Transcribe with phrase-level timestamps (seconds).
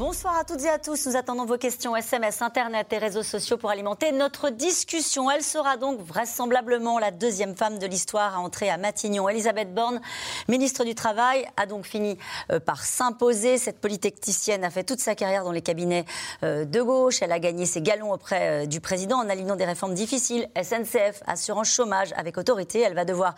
[0.00, 1.06] Bonsoir à toutes et à tous.
[1.06, 5.30] Nous attendons vos questions SMS, Internet et réseaux sociaux pour alimenter notre discussion.
[5.30, 9.28] Elle sera donc vraisemblablement la deuxième femme de l'histoire à entrer à Matignon.
[9.28, 10.00] Elisabeth Borne,
[10.48, 12.16] ministre du Travail, a donc fini
[12.50, 13.58] euh, par s'imposer.
[13.58, 16.06] Cette polytechnicienne a fait toute sa carrière dans les cabinets
[16.44, 17.20] euh, de gauche.
[17.20, 20.48] Elle a gagné ses galons auprès euh, du président en alignant des réformes difficiles.
[20.56, 22.80] SNCF, assurance chômage avec autorité.
[22.80, 23.34] Elle va devoir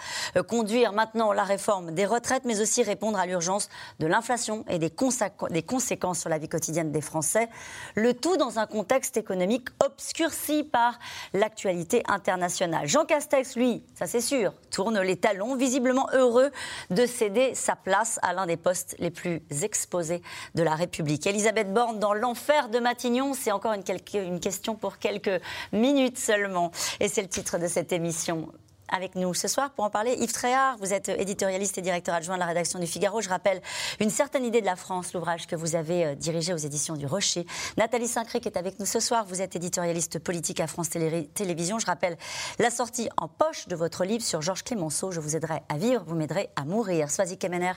[0.46, 3.68] conduire maintenant la réforme des retraites, mais aussi répondre à l'urgence
[3.98, 7.48] de l'inflation et des, conséquences sur la vie quotidienne des Français.
[7.94, 10.98] Le tout dans un contexte économique obscurci par
[11.32, 12.86] l'actualité internationale.
[12.86, 16.50] Jean Castex, lui, ça c'est sûr, tourne les talons, visiblement heureux
[16.90, 20.20] de céder sa place à l'un des postes les plus exposés
[20.54, 21.26] de la République.
[21.26, 25.40] Elisabeth Borne dans l'enfer de Matignon, c'est encore une, question pour quelques
[25.72, 26.70] minutes seulement.
[27.00, 28.48] Et c'est le titre de cette émission
[28.92, 30.14] avec nous ce soir pour en parler.
[30.18, 33.20] Yves Tréhard, vous êtes éditorialiste et directeur adjoint de la rédaction du Figaro.
[33.20, 33.60] Je rappelle
[33.98, 37.06] Une certaine idée de la France, l'ouvrage que vous avez euh, dirigé aux éditions du
[37.06, 37.46] Rocher.
[37.78, 39.24] Nathalie Saint-Cric est avec nous ce soir.
[39.26, 41.78] Vous êtes éditorialiste politique à France Télévisions.
[41.78, 42.16] Je rappelle
[42.58, 45.10] la sortie en poche de votre livre sur Georges Clémenceau.
[45.10, 47.10] Je vous aiderai à vivre, vous m'aiderez à mourir.
[47.10, 47.72] Swazi Kemener,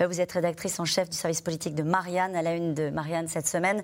[0.00, 2.88] euh, vous êtes rédactrice en chef du service politique de Marianne, à la une de
[2.88, 3.82] Marianne cette semaine.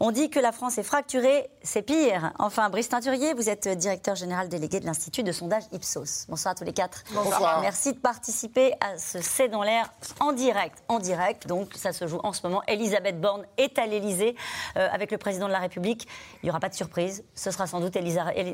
[0.00, 2.32] On dit que la France est fracturée, c'est pire.
[2.38, 6.13] Enfin, Brice Teinturier, vous êtes directeur général délégué de l'Institut de sondage Ipsos.
[6.28, 7.04] Bonsoir à tous les quatre.
[7.12, 7.60] Bonsoir.
[7.60, 10.82] Merci de participer à ce C'est dans l'air en direct.
[10.88, 12.62] En direct, donc ça se joue en ce moment.
[12.68, 14.36] Elisabeth Borne est à l'Elysée
[14.76, 16.06] euh, avec le président de la République.
[16.42, 17.24] Il n'y aura pas de surprise.
[17.34, 17.96] Ce sera sans doute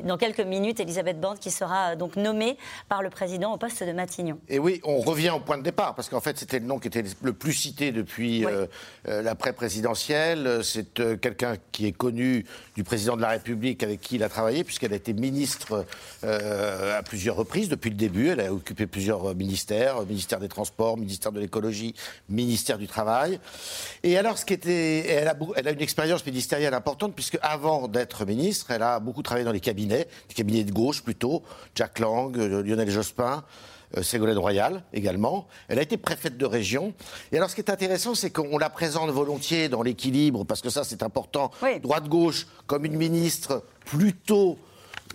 [0.03, 2.57] dans quelques minutes Elisabeth Borne qui sera euh, donc nommée
[2.89, 4.39] par le président au poste de Matignon.
[4.49, 6.87] Et oui, on revient au point de départ parce qu'en fait c'était le nom qui
[6.87, 8.65] était le plus cité depuis euh,
[9.05, 10.61] l'après-présidentielle.
[10.63, 12.45] C'est quelqu'un qui est connu
[12.75, 15.85] du président de la République avec qui il a travaillé puisqu'elle a été ministre
[16.23, 18.29] à plusieurs reprises depuis le début.
[18.29, 21.93] Elle a occupé plusieurs ministères, ministère des Transports, ministère de l'écologie,
[22.29, 23.39] ministère du Travail.
[24.03, 27.87] Et alors, ce qui était, elle a, elle a une expérience ministérielle importante puisque avant
[27.87, 31.43] d'être ministre, elle a beaucoup travaillé dans les cabinets, des cabinets de gauche plutôt,
[31.75, 33.43] Jack Lang, euh, Lionel Jospin.
[33.97, 35.47] Euh, Ségolène Royal également.
[35.67, 36.93] Elle a été préfète de région.
[37.33, 40.69] Et alors, ce qui est intéressant, c'est qu'on la présente volontiers dans l'équilibre, parce que
[40.69, 41.51] ça, c'est important,
[41.83, 44.57] droite-gauche, comme une ministre plutôt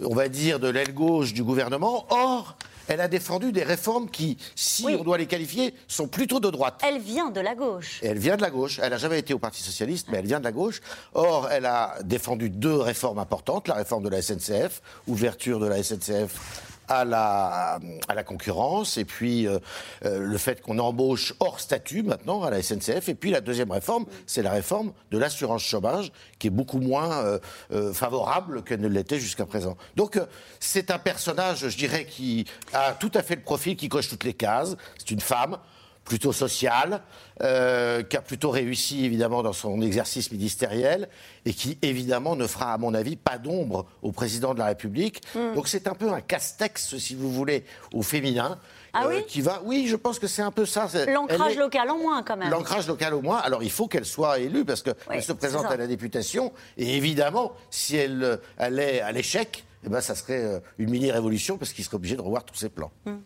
[0.03, 2.07] on va dire, de l'aile gauche du gouvernement.
[2.11, 2.57] Or,
[2.89, 6.81] elle a défendu des réformes qui, si on doit les qualifier, sont plutôt de droite.
[6.87, 8.01] Elle vient de la gauche.
[8.03, 8.79] elle vient de la gauche.
[8.83, 10.81] Elle n'a jamais été au Parti socialiste, mais elle vient de la gauche.
[11.15, 13.69] Or, elle a défendu deux réformes importantes.
[13.69, 19.05] La réforme de la SNCF, ouverture de la SNCF à la, à la concurrence, et
[19.05, 19.59] puis euh,
[20.05, 23.71] euh, le fait qu'on embauche hors statut maintenant à la SNCF, et puis la deuxième
[23.71, 27.39] réforme, c'est la réforme de l'assurance chômage, qui est beaucoup moins
[27.73, 29.77] euh, favorable qu'elle ne l'était jusqu'à présent.
[29.97, 30.21] Donc
[30.61, 34.25] c'est un personnage, je dirais, qui a tout à fait le profil, qui coche toutes
[34.25, 34.77] les cases.
[34.99, 35.59] C'est une femme
[36.07, 37.03] plutôt sociale,
[37.43, 41.09] euh, qui a plutôt réussi évidemment dans son exercice ministériel
[41.45, 45.21] et qui évidemment ne fera à mon avis pas d'ombre au président de la République.
[45.35, 45.55] Hmm.
[45.55, 48.59] Donc c'est un peu un castex, si vous voulez, au féminin.
[48.93, 50.89] Ah euh, oui qui va, oui, je pense que c'est un peu ça.
[51.09, 52.51] L'ancrage local en moins, quand même.
[52.51, 53.39] L'ancrage local au moins.
[53.39, 56.53] Alors, il faut qu'elle soit élue parce qu'elle se présente à la députation.
[56.79, 61.73] Et évidemment, si elle allait à l'échec, eh ben, ça serait euh, une mini-révolution parce
[61.73, 62.91] qu'il serait obligé de revoir tous ses plans.
[63.05, 63.19] Hmm.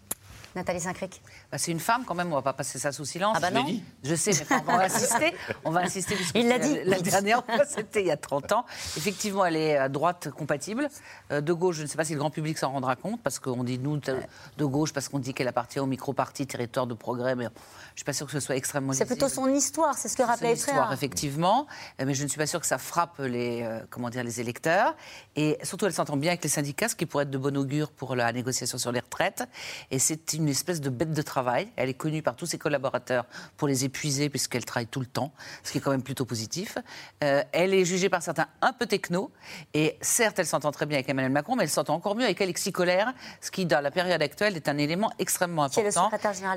[0.56, 3.04] Nathalie Saint-Cric bah, C'est une femme quand même, on ne va pas passer ça sous
[3.04, 3.36] silence.
[3.36, 3.66] Ah bah non
[4.02, 5.34] Je sais, mais on va insister.
[5.64, 6.78] On va insister il l'a dit.
[6.84, 8.64] La, dernière fois, c'était il y a 30 ans.
[8.96, 10.88] Effectivement, elle est à droite compatible.
[11.30, 13.38] Euh, de gauche, je ne sais pas si le grand public s'en rendra compte, parce
[13.38, 17.34] qu'on dit nous de gauche, parce qu'on dit qu'elle appartient au micro-parti territoire de progrès,
[17.34, 20.08] mais je ne suis pas sûre que ce soit extrêmement C'est plutôt son histoire, c'est
[20.08, 21.66] ce que rappelait Son histoire, effectivement.
[22.00, 24.40] Euh, mais je ne suis pas sûre que ça frappe les, euh, comment dire, les
[24.40, 24.94] électeurs.
[25.36, 27.90] Et surtout, elle s'entend bien avec les syndicats, ce qui pourrait être de bon augure
[27.90, 29.44] pour la négociation sur les retraites.
[29.90, 31.39] Et c'est une espèce de bête de travail.
[31.76, 33.24] Elle est connue par tous ses collaborateurs
[33.56, 36.78] pour les épuiser, puisqu'elle travaille tout le temps, ce qui est quand même plutôt positif.
[37.24, 39.30] Euh, elle est jugée par certains un peu techno.
[39.74, 42.40] Et certes, elle s'entend très bien avec Emmanuel Macron, mais elle s'entend encore mieux avec
[42.40, 46.10] Alexis Colère, ce qui, dans la période actuelle, est un élément extrêmement important.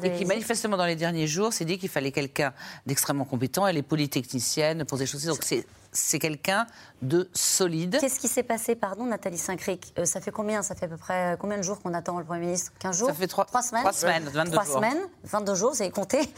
[0.04, 2.54] et qui, manifestement, dans les derniers jours, s'est dit qu'il fallait quelqu'un
[2.86, 3.68] d'extrêmement compétent.
[3.68, 5.25] Elle est polytechnicienne pour des choses.
[5.25, 6.66] Donc c'est c'est quelqu'un
[7.01, 7.98] de solide.
[8.00, 9.94] Qu'est-ce qui s'est passé, pardon, Nathalie Saint-Cric?
[9.98, 10.62] Euh, Ça fait combien?
[10.62, 12.72] Ça fait à peu près euh, combien de jours qu'on attend le Premier ministre?
[12.80, 13.07] 15 jours?
[13.10, 13.84] Ça fait 3, semaines?
[13.84, 14.75] 3 semaines, 22 3 jours.
[14.75, 16.19] semaines, 22 jours, c'est compté.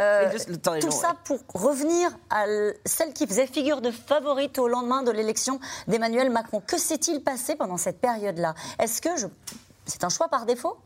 [0.00, 0.30] Euh,
[0.80, 2.44] tout ça pour revenir à
[2.86, 6.62] celle qui faisait figure de favorite au lendemain de l'élection d'Emmanuel Macron.
[6.66, 8.54] Que s'est-il passé pendant cette période-là?
[8.78, 9.26] Est-ce que je...
[9.84, 10.78] c'est un choix par défaut?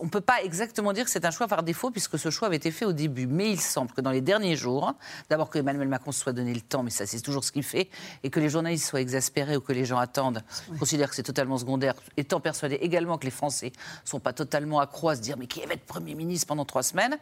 [0.00, 2.48] On ne peut pas exactement dire que c'est un choix par défaut, puisque ce choix
[2.48, 3.26] avait été fait au début.
[3.26, 4.94] Mais il semble que dans les derniers jours,
[5.28, 7.62] d'abord que Emmanuel Macron se soit donné le temps, mais ça c'est toujours ce qu'il
[7.62, 7.88] fait,
[8.22, 10.42] et que les journalistes soient exaspérés ou que les gens attendent,
[10.78, 13.72] considèrent que c'est totalement secondaire, étant persuadés également que les Français
[14.04, 16.64] ne sont pas totalement accrois à se dire mais qui va être Premier ministre pendant
[16.64, 17.16] trois semaines?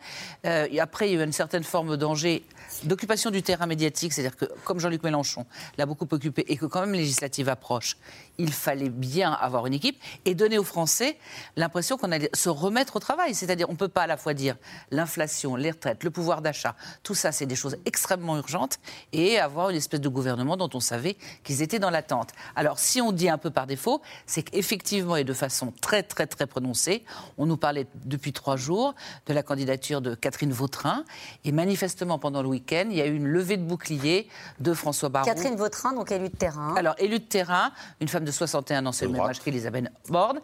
[0.47, 2.45] Euh, et après, il y a eu une certaine forme de danger
[2.85, 5.47] d'occupation du terrain médiatique, c'est-à-dire que comme Jean-Luc Mélenchon
[5.79, 7.97] l'a beaucoup occupé et que quand même législative approche,
[8.39, 11.17] il fallait bien avoir une équipe et donner aux Français
[11.57, 13.35] l'impression qu'on allait se remettre au travail.
[13.35, 14.57] C'est-à-dire, on ne peut pas à la fois dire
[14.91, 18.79] l'inflation, les retraites, le pouvoir d'achat, tout ça, c'est des choses extrêmement urgentes,
[19.13, 22.31] et avoir une espèce de gouvernement dont on savait qu'ils étaient dans l'attente.
[22.57, 26.27] Alors, si on dit un peu par défaut, c'est qu'effectivement et de façon très, très,
[26.27, 27.05] très prononcée,
[27.39, 28.95] on nous parlait depuis trois jours
[29.27, 31.05] de la candidature de Catherine Vautrin,
[31.45, 34.29] et manifestement, pendant le week-end, il y a eu une levée de bouclier
[34.61, 35.27] de François Baron.
[35.27, 36.75] Catherine Vautrin, donc élue de terrain.
[36.77, 40.41] Alors, élue de terrain, une femme de 61 ans, c'est le même âge qu'Elisabeth Borne,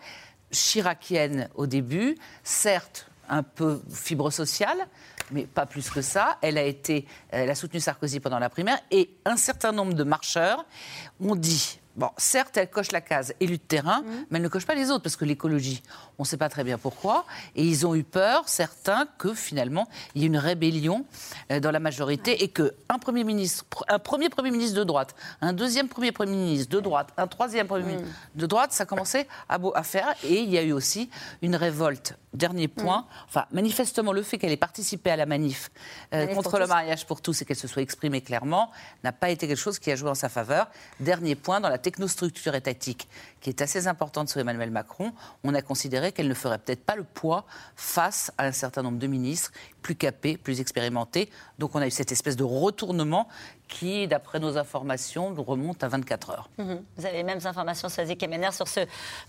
[0.51, 4.89] chiracienne au début, certes un peu fibre sociale,
[5.31, 6.37] mais pas plus que ça.
[6.43, 10.05] Elle a, été, elle a soutenu Sarkozy pendant la primaire et un certain nombre de
[10.05, 10.65] marcheurs
[11.21, 14.25] ont dit Bon, certes, elle coche la case élu de terrain, mmh.
[14.31, 15.83] mais elle ne coche pas les autres, parce que l'écologie,
[16.19, 17.27] on ne sait pas très bien pourquoi.
[17.57, 21.05] Et ils ont eu peur, certains, que finalement, il y ait une rébellion
[21.53, 25.53] euh, dans la majorité et qu'un Premier ministre, un premier Premier ministre de droite, un
[25.53, 29.59] deuxième Premier Premier ministre de droite, un troisième Premier ministre de droite, ça commençait à,
[29.75, 30.15] à faire.
[30.25, 31.11] Et il y a eu aussi
[31.43, 32.15] une révolte.
[32.33, 33.25] Dernier point, mmh.
[33.29, 35.69] enfin, manifestement, le fait qu'elle ait participé à la manif
[36.15, 38.71] euh, contre le mariage pour tous et qu'elle se soit exprimée clairement
[39.03, 40.69] n'a pas été quelque chose qui a joué en sa faveur.
[41.01, 43.09] Dernier point, dans la technostructure étatique
[43.41, 46.95] qui est assez importante sur Emmanuel Macron, on a considéré qu'elle ne ferait peut-être pas
[46.95, 47.45] le poids
[47.75, 49.51] face à un certain nombre de ministres
[49.83, 51.29] plus capés, plus expérimentés.
[51.59, 53.27] Donc on a eu cette espèce de retournement
[53.67, 56.51] qui, d'après nos informations, remonte à 24 heures.
[56.59, 56.83] Mhm.
[56.97, 58.81] Vous avez les mêmes informations, Sazi Kemener, sur ce,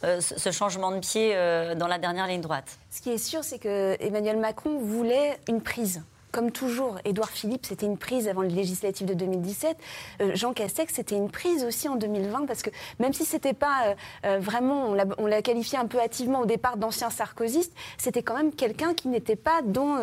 [0.03, 3.43] euh, ce, changement de pied euh, dans la dernière ligne droite Ce qui est sûr,
[3.43, 8.41] c'est que Emmanuel Macron voulait une prise comme toujours, Édouard Philippe, c'était une prise avant
[8.41, 9.77] le législatif de 2017.
[10.21, 12.69] Euh, Jean Castex, c'était une prise aussi en 2020, parce que
[12.99, 13.93] même si c'était pas euh,
[14.25, 18.53] euh, vraiment, on l'a qualifié un peu hâtivement au départ d'ancien sarkozyste, c'était quand même
[18.53, 19.97] quelqu'un qui n'était pas dans,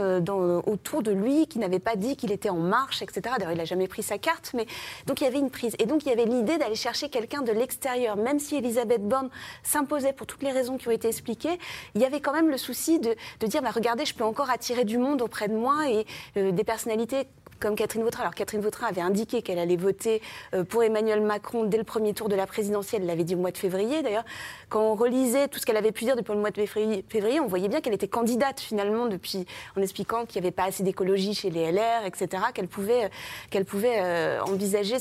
[0.67, 3.21] autour de lui, qui n'avait pas dit qu'il était en marche, etc.
[3.39, 4.67] D'ailleurs, il n'a jamais pris sa carte, mais
[5.07, 5.75] donc il y avait une prise.
[5.79, 9.31] Et donc il y avait l'idée d'aller chercher quelqu'un de l'extérieur, même si Elisabeth Borne
[9.63, 11.59] s'imposait pour toutes les raisons qui ont été expliquées,
[11.95, 14.51] il y avait quand même le souci de, de dire, bah, regardez, je peux encore
[14.51, 17.27] attirer du monde auprès de moi et des personnalités
[17.59, 18.23] comme Catherine Vautrin.
[18.23, 20.23] Alors Catherine Vautrin avait indiqué qu'elle allait voter
[20.55, 23.03] euh, pour Emmanuel Macron dès le premier tour de la présidentielle.
[23.03, 24.25] Elle l'avait dit au mois de février d'ailleurs.
[24.69, 27.47] Quand on relisait tout ce qu'elle avait pu dire depuis le mois de février, on
[27.47, 31.35] voyait bien qu'elle était candidate finalement depuis, en expliquant qu'il n'y avait pas assez d'écologie
[31.35, 32.43] chez les LR, etc.
[32.55, 33.11] Qu'elle pouvait,
[33.55, 34.97] euh, pouvait envisager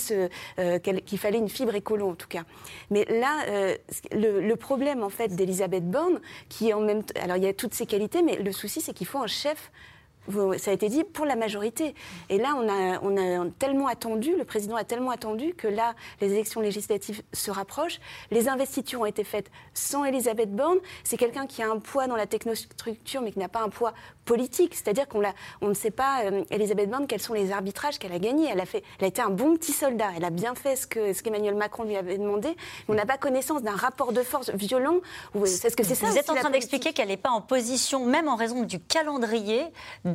[0.83, 2.43] qu'il fallait une fibre écolo en tout cas.
[2.89, 3.75] Mais là,
[4.11, 6.19] le, le, problème en fait d'Elisabeth Borne,
[6.49, 8.93] qui est en même, alors il y a toutes ses qualités, mais le souci c'est
[8.93, 9.71] qu'il faut un chef
[10.57, 11.95] ça a été dit, pour la majorité.
[12.29, 15.95] Et là, on a, on a tellement attendu, le président a tellement attendu que là,
[16.21, 17.99] les élections législatives se rapprochent.
[18.31, 20.79] Les investitures ont été faites sans Elisabeth Borne.
[21.03, 23.93] C'est quelqu'un qui a un poids dans la technostructure, mais qui n'a pas un poids
[24.25, 24.75] politique.
[24.75, 25.23] C'est-à-dire qu'on
[25.61, 28.49] on ne sait pas, euh, Elisabeth Borne, quels sont les arbitrages qu'elle a gagnés.
[28.51, 30.09] Elle a, fait, elle a été un bon petit soldat.
[30.15, 32.55] Elle a bien fait ce que ce qu'Emmanuel Macron lui avait demandé.
[32.87, 34.97] On n'a pas connaissance d'un rapport de force violent.
[35.35, 38.27] Est-ce que c'est ça Vous êtes en train d'expliquer qu'elle n'est pas en position, même
[38.27, 39.63] en raison du calendrier,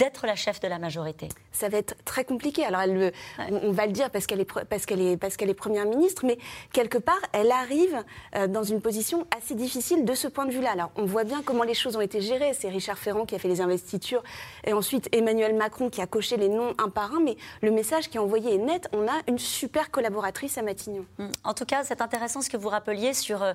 [0.02, 2.64] d'être la chef de la majorité Ça va être très compliqué.
[2.64, 3.12] Alors, elle
[3.52, 6.24] on, va le dire parce qu'elle est, parce qu'elle est, parce qu'elle est première ministre,
[6.26, 6.38] mais
[6.72, 8.02] quelque part, elle arrive
[8.34, 10.72] euh, dans une position assez difficile de ce point de vue-là.
[10.72, 12.52] Alors, on voit bien comment les choses ont été gérées.
[12.52, 14.24] C'est Richard Ferrand qui a fait les investitures
[14.64, 17.20] et ensuite Emmanuel Macron qui a coché les noms un par un.
[17.20, 18.88] Mais le message qui est envoyé est net.
[18.92, 21.06] On a une super collaboratrice à Matignon.
[21.20, 21.30] Hum.
[21.44, 23.52] En tout cas, c'est intéressant ce que vous rappeliez sur euh,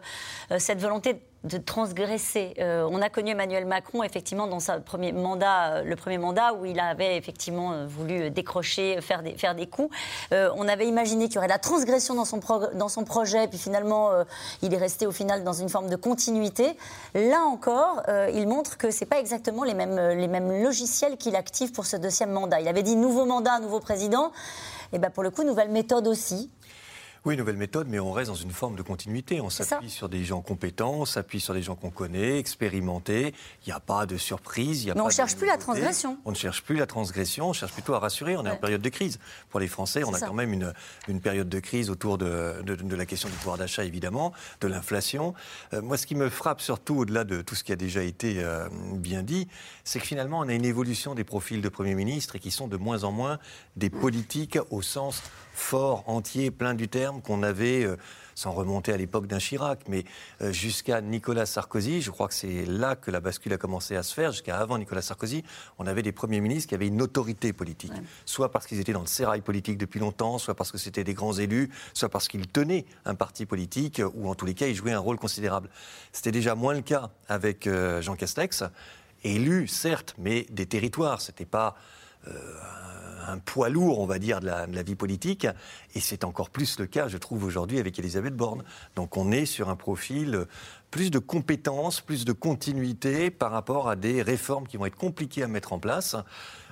[0.51, 2.56] euh, cette volonté de transgresser.
[2.60, 6.53] Euh, on a connu Emmanuel Macron effectivement dans sa premier mandat, euh, le premier mandat
[6.53, 9.96] où il avait effectivement euh, voulu décrocher, faire des, faire des coups.
[10.32, 12.39] on avait imaginé qu'il y aurait la transgression dans son,
[12.74, 14.12] dans son projet, puis finalement
[14.62, 16.77] il est resté au final dans une forme de continuité.
[17.13, 18.01] Là encore,
[18.34, 21.98] il montre que c'est pas exactement les mêmes, les mêmes logiciels qu'il active pour ce
[21.98, 22.62] deuxième mandat.
[22.62, 24.32] Il avait dit nouveau mandat, nouveau président.
[24.94, 26.50] Et ben pour le coup, nouvelle méthode aussi.
[27.27, 29.41] Oui, nouvelle méthode, mais on reste dans une forme de continuité.
[29.41, 33.34] On s'appuie sur des gens compétents, on s'appuie sur des gens qu'on connaît, expérimentés.
[33.65, 34.86] Il n'y a pas de surprise.
[34.86, 36.17] Y a mais on ne cherche plus la transgression.
[36.24, 38.38] On ne cherche plus la transgression, on cherche plutôt à rassurer.
[38.38, 39.19] On est en période de crise.
[39.50, 40.74] Pour les Français, on a quand même une,
[41.10, 44.31] une, période de crise autour de, de, la question du pouvoir d'achat, évidemment,
[44.62, 45.34] de l'inflation.
[45.74, 48.36] Euh, moi, ce qui me frappe surtout, au-delà de tout ce qui a déjà été
[48.38, 49.50] euh, bien dit,
[49.88, 52.67] c'est que finalement, on a une évolution des profils de Premier ministre et qui sont
[52.67, 53.39] de moins en moins
[53.77, 57.88] des politiques au sens fort, entier, plein du terme qu'on avait
[58.38, 60.06] sans remonter à l'époque d'un Chirac, mais
[60.41, 64.03] euh, jusqu'à Nicolas Sarkozy, je crois que c'est là que la bascule a commencé à
[64.03, 65.44] se faire, jusqu'à avant Nicolas Sarkozy,
[65.79, 67.94] on avait des premiers ministres qui avaient une autorité politique,
[68.25, 71.15] soit parce qu'ils étaient dans le sérail politique depuis longtemps, soit parce que c'était des
[71.15, 74.75] grands élus, soit parce qu'ils tenaient un parti politique, ou en tous les cas, ils
[74.75, 75.72] jouaient un rôle considérable.
[76.12, 78.63] C'était déjà moins le cas avec euh, Jean Castex,
[79.24, 81.22] élu, certes, mais des territoires.
[81.22, 81.76] C'était pas
[82.28, 82.32] euh,
[83.28, 85.48] un poids lourd, on va dire, de la, vie politique.
[85.96, 88.64] Et c'est encore plus le cas, je trouve, aujourd'hui avec Elisabeth Borne.
[88.96, 90.46] Donc on est sur un profil
[90.92, 95.44] plus de compétences, plus de continuité par rapport à des réformes qui vont être compliquées
[95.44, 96.16] à mettre en place.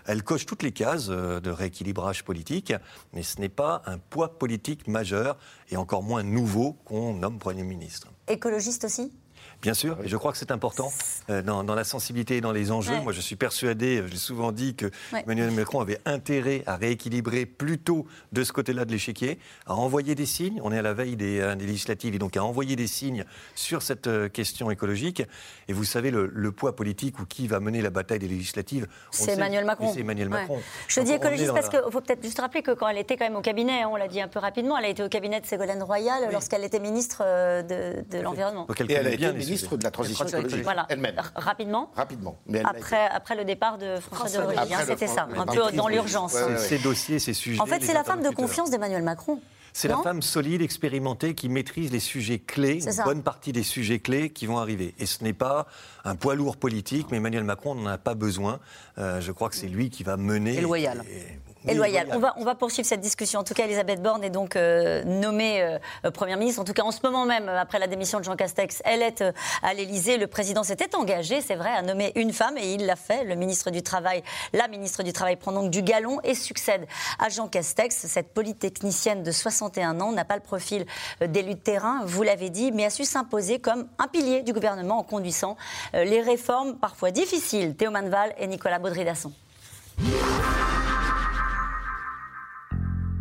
[0.05, 2.73] Elle coche toutes les cases euh, de rééquilibrage politique,
[3.13, 5.37] mais ce n'est pas un poids politique majeur
[5.69, 8.07] et encore moins nouveau qu'on nomme Premier ministre.
[8.27, 9.11] Écologiste aussi?
[9.61, 10.91] Bien sûr, et je crois que c'est important
[11.29, 12.99] euh, dans, la sensibilité et dans les enjeux.
[13.01, 17.45] Moi, je suis persuadé, je l'ai souvent dit, que Emmanuel Macron avait intérêt à rééquilibrer
[17.45, 20.59] plutôt de ce côté-là de l'échiquier, à envoyer des signes.
[20.63, 23.81] On est à la veille des, euh, législatives, et donc à envoyer des signes sur
[23.81, 25.23] cette euh, question écologique.
[25.67, 29.33] Et vous savez, le, poids politique ou qui va mener la bataille des législatives C'est
[29.33, 29.91] Emmanuel Macron.
[29.93, 30.59] C'est Emmanuel Macron.
[30.87, 33.35] Je dis écologiste parce qu'il faut peut-être juste rappeler que quand elle était quand même
[33.35, 35.45] au cabinet, hein, on l'a dit un peu rapidement, elle a été au cabinet de
[35.45, 38.67] Ségolène Royal lorsqu'elle était ministre de, l'Environnement.
[38.87, 40.85] Et elle a été ministre de la transition écologique voilà.
[40.89, 41.21] elle-même.
[41.35, 42.37] Rapidement Rapidement.
[42.47, 46.35] Mais après, après le départ de François de Rugy, c'était ça, un peu dans l'urgence.
[46.57, 47.61] Ces dossiers, ces sujets.
[47.61, 49.39] En fait, c'est la femme de confiance d'Emmanuel Macron.
[49.73, 53.99] C'est la femme solide, expérimentée, qui maîtrise les sujets clés, une bonne partie des sujets
[53.99, 54.95] clés qui vont arriver.
[54.99, 55.67] Et ce n'est pas
[56.05, 58.61] un poids lourd politique, mais Emmanuel Macron n'en a pas besoin.
[58.97, 60.55] Euh, je crois que c'est lui qui va mener.
[60.55, 61.39] Et loyal et
[61.73, 62.07] loyal.
[62.11, 63.39] On va, on va poursuivre cette discussion.
[63.39, 66.61] En tout cas, Elisabeth Borne est donc euh, nommée euh, Première ministre.
[66.61, 69.21] En tout cas, en ce moment même, après la démission de Jean Castex, elle est
[69.21, 69.31] euh,
[69.63, 70.17] à l'Élysée.
[70.17, 73.23] Le président s'était engagé, c'est vrai, à nommer une femme et il l'a fait.
[73.23, 76.85] Le ministre du Travail, la ministre du Travail prend donc du galon et succède
[77.19, 77.95] à Jean Castex.
[77.95, 80.85] Cette polytechnicienne de 61 ans n'a pas le profil
[81.25, 84.99] d'élu de terrain, vous l'avez dit, mais a su s'imposer comme un pilier du gouvernement
[84.99, 85.57] en conduisant
[85.93, 87.75] les réformes parfois difficiles.
[87.75, 89.31] Théo Manval et Nicolas Baudry-Dasson.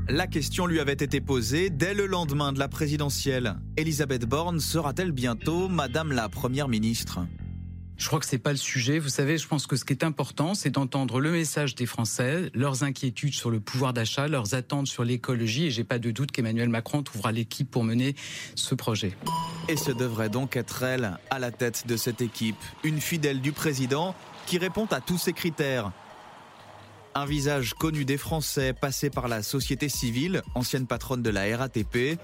[0.09, 3.57] La question lui avait été posée dès le lendemain de la présidentielle.
[3.79, 7.21] Elisabeth Borne sera-t-elle bientôt Madame la Première ministre?
[7.97, 8.99] Je crois que c'est pas le sujet.
[8.99, 12.51] Vous savez, je pense que ce qui est important, c'est d'entendre le message des Français,
[12.53, 15.67] leurs inquiétudes sur le pouvoir d'achat, leurs attentes sur l'écologie.
[15.67, 18.15] Et j'ai pas de doute qu'Emmanuel Macron trouvera l'équipe pour mener
[18.57, 19.17] ce projet.
[19.71, 23.53] Et ce devrait donc être elle à la tête de cette équipe, une fidèle du
[23.53, 25.93] président qui répond à tous ces critères
[27.15, 32.19] un visage connu des Français, passé par la société civile, ancienne patronne de la RATP.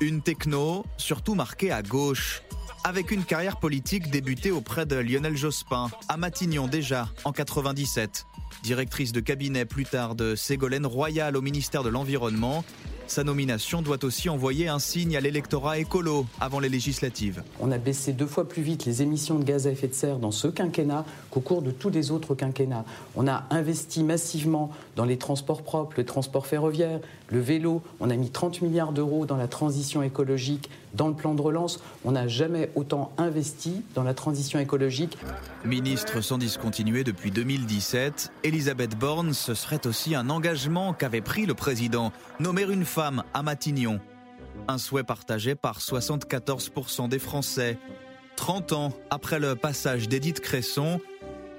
[0.00, 2.42] Une techno, surtout marquée à gauche.
[2.84, 8.27] Avec une carrière politique débutée auprès de Lionel Jospin, à Matignon déjà, en 97.
[8.62, 12.64] Directrice de cabinet plus tard de Ségolène Royal au ministère de l'Environnement
[13.08, 17.42] sa nomination doit aussi envoyer un signe à l'électorat écolo avant les législatives.
[17.58, 20.18] On a baissé deux fois plus vite les émissions de gaz à effet de serre
[20.18, 22.84] dans ce quinquennat qu'au cours de tous les autres quinquennats.
[23.16, 27.80] On a investi massivement dans les transports propres, le transport ferroviaire, le vélo.
[28.00, 31.80] On a mis 30 milliards d'euros dans la transition écologique, dans le plan de relance.
[32.04, 35.18] On n'a jamais autant investi dans la transition écologique.
[35.64, 41.54] Ministre sans discontinuer depuis 2017, Elisabeth Borne, ce serait aussi un engagement qu'avait pris le
[41.54, 44.00] président, nommer une femme à Matignon.
[44.66, 47.78] Un souhait partagé par 74% des Français.
[48.36, 51.00] 30 ans après le passage d'Edith Cresson,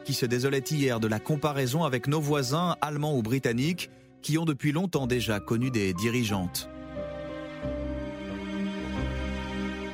[0.05, 3.89] qui se désolait hier de la comparaison avec nos voisins allemands ou britanniques,
[4.21, 6.69] qui ont depuis longtemps déjà connu des dirigeantes.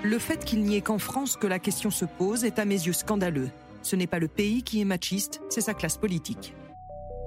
[0.06, 2.76] Le fait qu'il n'y ait qu'en France que la question se pose est à mes
[2.76, 3.50] yeux scandaleux.
[3.82, 6.54] Ce n'est pas le pays qui est machiste, c'est sa classe politique.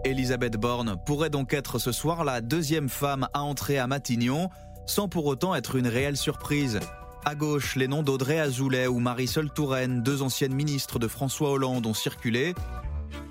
[0.04, 4.49] Elisabeth Borne pourrait donc être ce soir la deuxième femme à entrer à Matignon,
[4.87, 6.78] sans pour autant être une réelle surprise.
[7.25, 11.85] À gauche, les noms d'Audrey Azoulay ou Marisol Touraine, deux anciennes ministres de François Hollande,
[11.85, 12.54] ont circulé.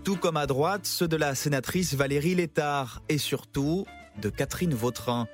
[0.03, 3.85] Tout comme à droite, ceux de la sénatrice Valérie Létard et surtout
[4.21, 5.25] de Catherine Vautrin.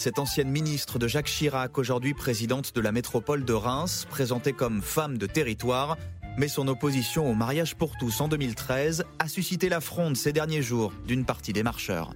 [0.00, 4.80] Cette ancienne ministre de Jacques Chirac, aujourd'hui présidente de la métropole de Reims, présentée comme
[4.80, 5.98] femme de territoire,
[6.38, 10.62] mais son opposition au mariage pour tous en 2013 a suscité la fronde ces derniers
[10.62, 12.14] jours d'une partie des marcheurs.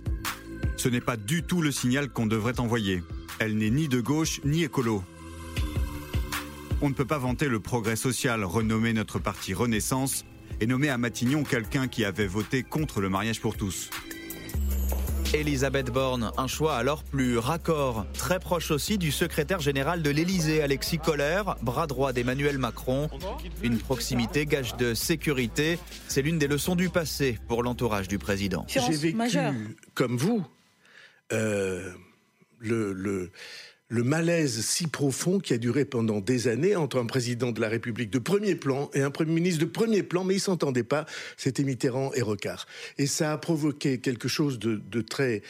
[0.79, 3.03] Ce n'est pas du tout le signal qu'on devrait envoyer.
[3.39, 5.05] Elle n'est ni de gauche ni écolo.
[6.81, 10.25] On ne peut pas vanter le progrès social, renommer notre parti Renaissance
[10.59, 13.91] et nommer à Matignon quelqu'un qui avait voté contre le mariage pour tous.
[15.35, 20.63] Elisabeth Borne, un choix alors plus raccord, très proche aussi du secrétaire général de l'Élysée,
[20.63, 23.11] Alexis Kohler, bras droit d'Emmanuel Macron.
[23.63, 28.65] Une proximité gage de sécurité, c'est l'une des leçons du passé pour l'entourage du président.
[28.69, 29.19] J'ai vécu,
[29.95, 30.47] comme vous,
[31.33, 31.91] euh,
[32.61, 33.33] le, le,
[33.89, 37.69] le malaise si profond qui a duré pendant des années entre un président de la
[37.69, 41.05] République de premier plan et un Premier ministre de premier plan, mais ils s'entendaient pas,
[41.37, 42.67] c'était Mitterrand et Rocard.
[42.99, 45.43] Et ça a provoqué quelque chose de, très,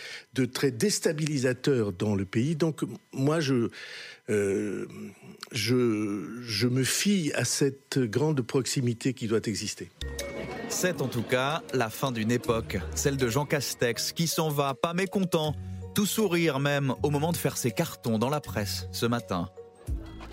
[0.71, 2.57] déstabilisateur dans le pays.
[2.57, 3.39] Donc moi,
[4.29, 4.87] euh,
[5.53, 9.91] je, je me fie à cette grande proximité qui doit exister.
[10.69, 14.75] C'est en tout cas la fin d'une époque, celle de Jean Castex, qui s'en va
[14.75, 15.55] pas mécontent
[15.95, 19.49] tout sourire même au moment de faire ses cartons dans la presse ce matin.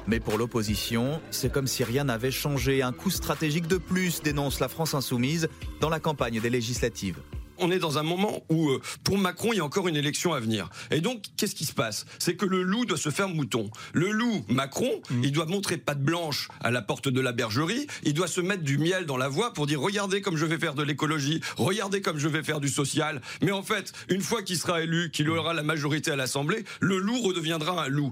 [0.07, 2.81] Mais pour l'opposition, c'est comme si rien n'avait changé.
[2.81, 5.47] Un coup stratégique de plus dénonce la France insoumise
[5.79, 7.21] dans la campagne des législatives
[7.61, 10.33] on est dans un moment où, euh, pour Macron, il y a encore une élection
[10.33, 10.69] à venir.
[10.89, 12.05] Et donc, qu'est-ce qui se passe?
[12.19, 13.69] C'est que le loup doit se faire mouton.
[13.93, 15.23] Le loup, Macron, mmh.
[15.23, 18.63] il doit montrer patte blanche à la porte de la bergerie, il doit se mettre
[18.63, 22.01] du miel dans la voie pour dire regardez comme je vais faire de l'écologie, regardez
[22.01, 23.21] comme je vais faire du social.
[23.41, 26.97] Mais en fait, une fois qu'il sera élu, qu'il aura la majorité à l'Assemblée, le
[26.97, 28.11] loup redeviendra un loup.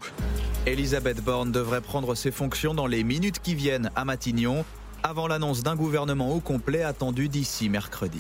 [0.65, 4.65] Elisabeth Borne devrait prendre ses fonctions dans les minutes qui viennent à Matignon,
[5.03, 8.19] avant l'annonce d'un gouvernement au complet attendu d'ici mercredi.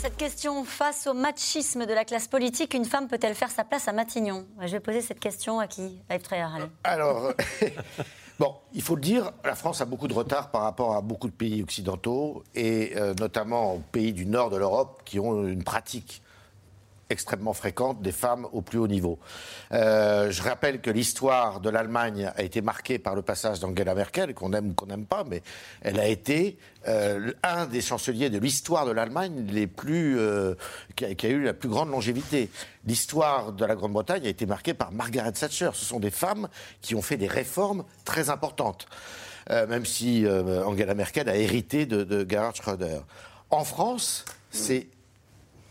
[0.00, 3.88] Cette question, face au machisme de la classe politique, une femme peut-elle faire sa place
[3.88, 4.46] à Matignon?
[4.60, 6.00] Je vais poser cette question à qui?
[6.08, 6.18] À
[6.84, 7.32] Alors,
[8.38, 11.26] bon, il faut le dire, la France a beaucoup de retard par rapport à beaucoup
[11.26, 15.64] de pays occidentaux, et euh, notamment aux pays du nord de l'Europe qui ont une
[15.64, 16.22] pratique
[17.10, 19.18] extrêmement fréquente des femmes au plus haut niveau.
[19.72, 24.34] Euh, je rappelle que l'histoire de l'Allemagne a été marquée par le passage d'Angela Merkel,
[24.34, 25.42] qu'on aime ou qu'on n'aime pas, mais
[25.80, 30.54] elle a été euh, un des chanceliers de l'histoire de l'Allemagne les plus, euh,
[30.96, 32.50] qui, a, eu la plus grande longévité.
[32.86, 35.70] L'histoire de la Grande-Bretagne a été marquée par Margaret Thatcher.
[35.72, 36.48] Ce sont des femmes
[36.82, 38.86] qui ont fait des réformes très importantes,
[39.50, 43.00] même si Angela Merkel a hérité de, de Gerhard Schröder.
[43.50, 44.88] En France, c'est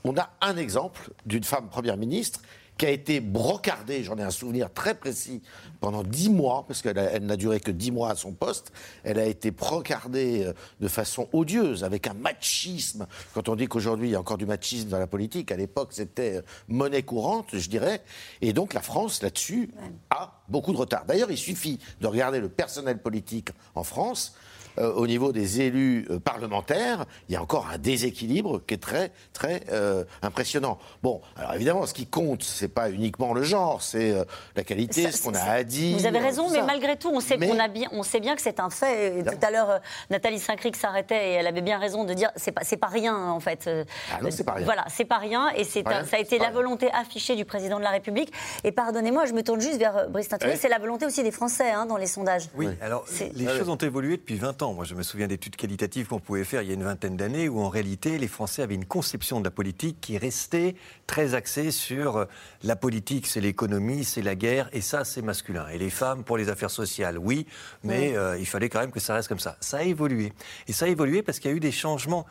[0.07, 2.41] on a un exemple d'une femme première ministre
[2.77, 5.41] qui a été brocardée, j'en ai un souvenir très précis,
[5.79, 8.71] pendant dix mois, parce qu'elle n'a duré que dix mois à son poste,
[9.03, 13.07] elle a été brocardée euh, de façon odieuse, avec un machisme.
[13.33, 15.89] Quand on dit qu'aujourd'hui il y a encore du machisme dans la politique, à l'époque
[15.91, 18.03] c'était euh, monnaie courante, je dirais.
[18.41, 19.71] Et donc la France, là-dessus,
[20.09, 21.05] a beaucoup de retard.
[21.05, 24.35] D'ailleurs, il suffit de regarder le personnel politique en France.
[24.79, 28.77] Euh, au niveau des élus euh, parlementaires, il y a encore un déséquilibre qui est
[28.77, 30.77] très, très euh, impressionnant.
[31.01, 34.15] Bon, alors évidemment, ce qui compte, c'est pas uniquement le genre, c'est
[34.55, 35.97] la qualité, ce qu'on a à dire.
[35.97, 38.41] Vous avez raison, mais malgré tout, on sait, qu'on a bien, on sait bien que
[38.41, 39.23] c'est un fait.
[39.23, 42.61] tout à l'heure, Nathalie Saint-Cric s'arrêtait et elle avait bien raison de dire c'est pas,
[42.63, 43.69] c'est pas rien, en fait.
[44.13, 44.65] Ah non, c'est pas rien.
[44.65, 47.83] Voilà, c'est pas rien et c'est ça a été la volonté affichée du président de
[47.83, 48.31] la République.
[48.63, 51.85] Et pardonnez-moi, je me tourne juste vers Brice c'est la volonté aussi des Français hein,
[51.85, 52.49] dans les sondages.
[52.55, 54.66] Oui, alors les choses ont évolué depuis 20 ans.
[54.73, 57.49] Moi, je me souviens d'études qualitatives qu'on pouvait faire il y a une vingtaine d'années,
[57.49, 60.75] où en réalité, les Français avaient une conception de la politique qui restait
[61.05, 62.25] très axée sur euh,
[62.63, 65.67] la politique, c'est l'économie, c'est la guerre, et ça, c'est masculin.
[65.69, 67.45] Et les femmes, pour les affaires sociales, oui,
[67.83, 69.57] mais euh, il fallait quand même que ça reste comme ça.
[69.61, 70.33] Ça a évolué.
[70.67, 72.25] Et ça a évolué parce qu'il y a eu des changements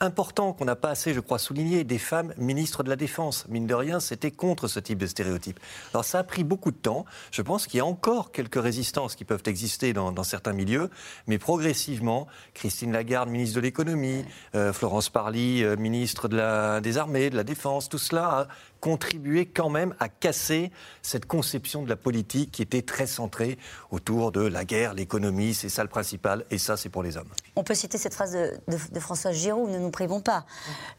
[0.00, 3.46] important qu'on n'a pas assez, je crois, souligné, des femmes ministres de la Défense.
[3.48, 5.58] Mine de rien, c'était contre ce type de stéréotype.
[5.92, 7.04] Alors ça a pris beaucoup de temps.
[7.30, 10.90] Je pense qu'il y a encore quelques résistances qui peuvent exister dans, certains milieux,
[11.26, 16.98] mais progressivement, Christine Lagarde, ministre de l'économie, euh, Florence Parly, euh, ministre de la, des
[16.98, 18.48] Armées, de la Défense, tout cela
[18.80, 20.70] contribué quand même à casser
[21.02, 23.58] cette conception de la politique qui était très centrée
[23.90, 27.30] autour de la guerre, l'économie, c'est ça le principal, et ça c'est pour les hommes.
[27.56, 30.44] On peut citer cette phrase de, de, François Giroud, ne nous privons pas.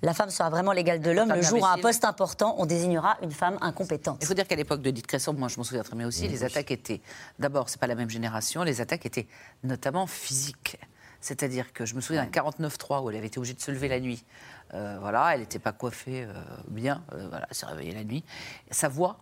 [0.02, 1.34] La femme sera vraiment l'égale de l'homme.
[1.34, 4.18] Le jour où un poste important, on désignera une femme incompétente.
[4.22, 6.28] Il faut dire qu'à l'époque de Dite Cresson, moi je m'en souviens très bien aussi,
[6.28, 7.02] les attaques étaient,
[7.40, 9.28] d'abord c'est pas la même génération, les attaques étaient
[9.63, 10.78] notamment physiques.
[11.22, 13.88] C'est-à-dire que je me souviens d'un 49-3 où elle avait été obligée de se lever
[13.88, 14.24] la nuit.
[14.74, 16.34] Euh, voilà, elle n'était pas coiffée euh,
[16.68, 18.24] bien, euh, voilà, elle s'est réveillée la nuit.
[18.70, 19.20] Sa voix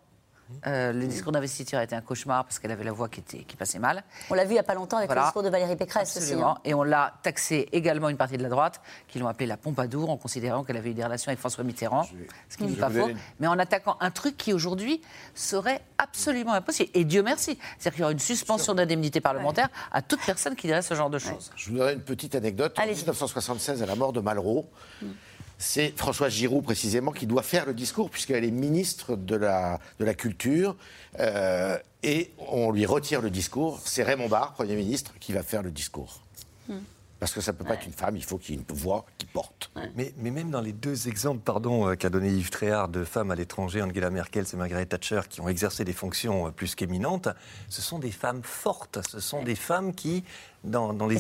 [0.68, 3.40] euh, le discours d'investiture a été un cauchemar parce qu'elle avait la voix qui, était,
[3.40, 4.04] qui passait mal.
[4.30, 6.34] On l'a vu il n'y a pas longtemps avec le discours de Valérie Pécresse aussi.
[6.34, 6.56] Hein.
[6.64, 10.10] Et on l'a taxé également une partie de la droite, qui l'ont appelée la Pompadour,
[10.10, 12.08] en considérant qu'elle avait eu des relations avec François Mitterrand,
[12.50, 13.10] ce qui n'est pas faux.
[13.40, 15.02] Mais en attaquant un truc qui aujourd'hui
[15.34, 16.90] serait absolument impossible.
[16.94, 17.58] Et Dieu merci.
[17.78, 21.10] C'est-à-dire qu'il y aura une suspension d'indemnité parlementaire à toute personne qui dirait ce genre
[21.10, 21.52] de choses.
[21.56, 22.78] Je vous donnerai une petite anecdote.
[22.80, 24.70] En 1976, à la mort de Malraux,
[25.02, 25.08] mm
[25.58, 30.06] c'est Françoise Giroud précisément qui doit faire le discours, puisqu'elle est ministre de la, de
[30.06, 30.76] la Culture,
[31.20, 33.82] euh, et on lui retire le discours.
[33.86, 36.22] C'est Raymond Barre, Premier ministre, qui va faire le discours.
[36.68, 36.80] Hmm.
[37.20, 38.76] Parce que ça ne peut pas être une femme, il faut qu'il y ait une
[38.76, 39.72] voix qui porte.
[39.96, 43.32] Mais, mais, même dans les deux exemples pardon, euh, qu'a donné Yves Tréhard de femmes
[43.32, 47.30] à l'étranger, Angela Merkel et Margaret Thatcher, qui ont exercé des fonctions euh, plus qu'éminentes,
[47.70, 50.26] ce sont des femmes fortes, ce sont des femmes qui,
[50.66, 51.18] dans, dans les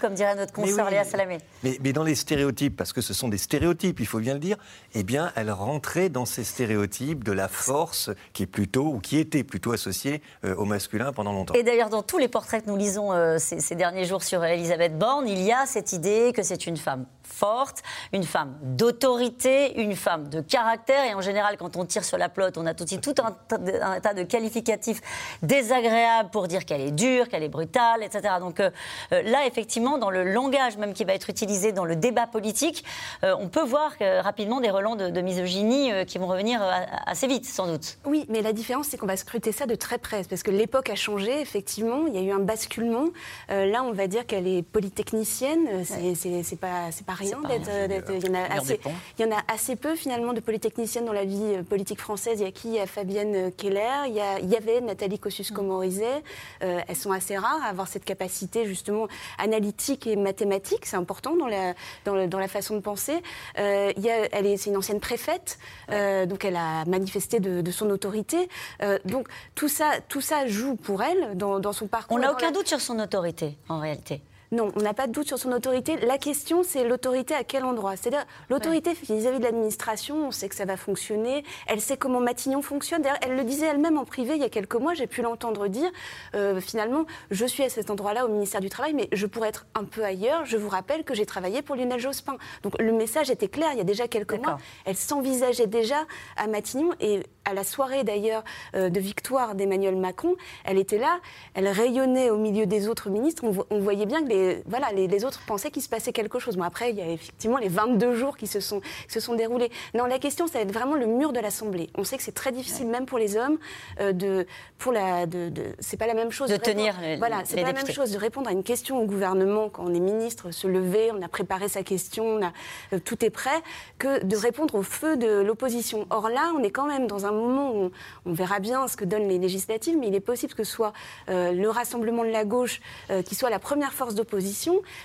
[0.00, 1.38] comme dirait notre consoeur oui, Léa Salamé.
[1.62, 4.40] Mais, mais, dans les stéréotypes, parce que ce sont des stéréotypes, il faut bien le
[4.40, 4.56] dire,
[4.94, 9.18] eh bien, elles rentraient dans ces stéréotypes de la force qui est plutôt, ou qui
[9.18, 11.54] était plutôt associée euh, au masculin pendant longtemps.
[11.54, 14.44] Et d'ailleurs, dans tous les portraits que nous lisons euh, ces, ces, derniers jours sur
[14.44, 19.80] Elisabeth Borne, il y a cette idée que c'est une femme forte, une femme d'autorité,
[19.80, 21.04] une femme de caractère.
[21.04, 23.34] Et en général, quand on tire sur la plotte, on a tout, tout un,
[23.82, 25.00] un, tas de qualificatifs
[25.42, 28.34] désagréables pour dire qu'elle est dure, qu'elle est brutale, etc.
[28.40, 28.69] Donc euh,
[29.10, 32.84] là, effectivement, dans le langage même qui va être utilisé dans le débat politique,
[33.24, 36.62] euh, on peut voir rapidement des relents de, de misogynie euh, qui vont revenir
[37.06, 37.98] assez vite, sans doute.
[38.04, 40.90] Oui, mais la différence, c'est qu'on va scruter ça de très près, parce que l'époque
[40.90, 43.06] a changé, effectivement, il y a eu un basculement.
[43.48, 48.10] là, on va dire qu'elle est polytechnicienne, c'est pas, pas rien d'être.
[48.10, 48.80] Il, y en a assez,
[49.18, 52.40] il y en a assez peu, finalement, de polytechniciennes dans la vie politique française.
[52.40, 52.68] Il y a qui?
[52.68, 56.22] Il y a Fabienne Keller, il y, a, il y avait Nathalie Kosciusko-Morizet.
[56.62, 59.08] Euh, elles sont assez rares à avoir cette capacité, justement,
[59.38, 60.86] analytique et mathématique.
[60.86, 63.22] C'est important dans la, dans, le, dans, la façon de penser.
[63.58, 65.58] Euh, il y a, elle est, c'est une ancienne préfète,
[65.90, 68.48] euh, donc elle a manifesté de, de son autorité.
[68.82, 72.16] Euh, donc tout ça, tout ça joue pour elle dans, dans son parcours.
[72.16, 74.22] On n'a aucun doute sur son autorité, en réalité.
[74.52, 75.96] Non, on n'a pas de doute sur son autorité.
[75.98, 77.94] La question, c'est l'autorité à quel endroit?
[77.96, 81.44] C'est-à-dire, l'autorité vis-à-vis de l'administration, on sait que ça va fonctionner.
[81.68, 83.02] Elle sait comment Matignon fonctionne.
[83.02, 84.94] D'ailleurs, elle le disait elle-même en privé il y a quelques mois.
[84.94, 85.88] J'ai pu l'entendre dire
[86.34, 89.66] euh, finalement, je suis à cet endroit-là au ministère du Travail, mais je pourrais être
[89.76, 90.44] un peu ailleurs.
[90.46, 92.36] Je vous rappelle que j'ai travaillé pour Lionel Jospin.
[92.64, 94.58] Donc, le message était clair il y a déjà quelques mois.
[94.84, 98.42] Elle s'envisageait déjà à Matignon et à la soirée d'ailleurs
[98.74, 100.34] euh, de victoire d'Emmanuel Macron,
[100.64, 101.20] elle était là,
[101.54, 103.44] elle rayonnait au milieu des autres ministres.
[103.44, 106.38] On, on voyait bien que les, voilà, les, les autres pensaient qu'il se passait quelque
[106.38, 106.56] chose.
[106.56, 109.34] Bon, après, il y a effectivement les 22 jours qui se sont, qui se sont
[109.34, 109.70] déroulés.
[109.94, 111.90] Non, la question, ça va être vraiment le mur de l'Assemblée.
[111.96, 113.58] On sait que c'est très difficile, même pour les hommes,
[114.00, 114.46] euh, de,
[114.78, 116.94] pour la, de, de c'est pas la même chose de, de tenir.
[117.00, 119.84] Les, voilà, c'est pas la même chose de répondre à une question au gouvernement quand
[119.84, 122.52] on est ministre, se lever, on a préparé sa question, on a,
[122.92, 123.62] euh, tout est prêt,
[123.98, 126.06] que de répondre au feu de l'opposition.
[126.10, 127.90] Or là, on est quand même dans un moment où on,
[128.26, 130.92] on, verra bien ce que donnent les législatives, mais il est possible que ce soit
[131.28, 132.80] euh, le rassemblement de la gauche
[133.24, 134.29] qui soit la première force d'opposition.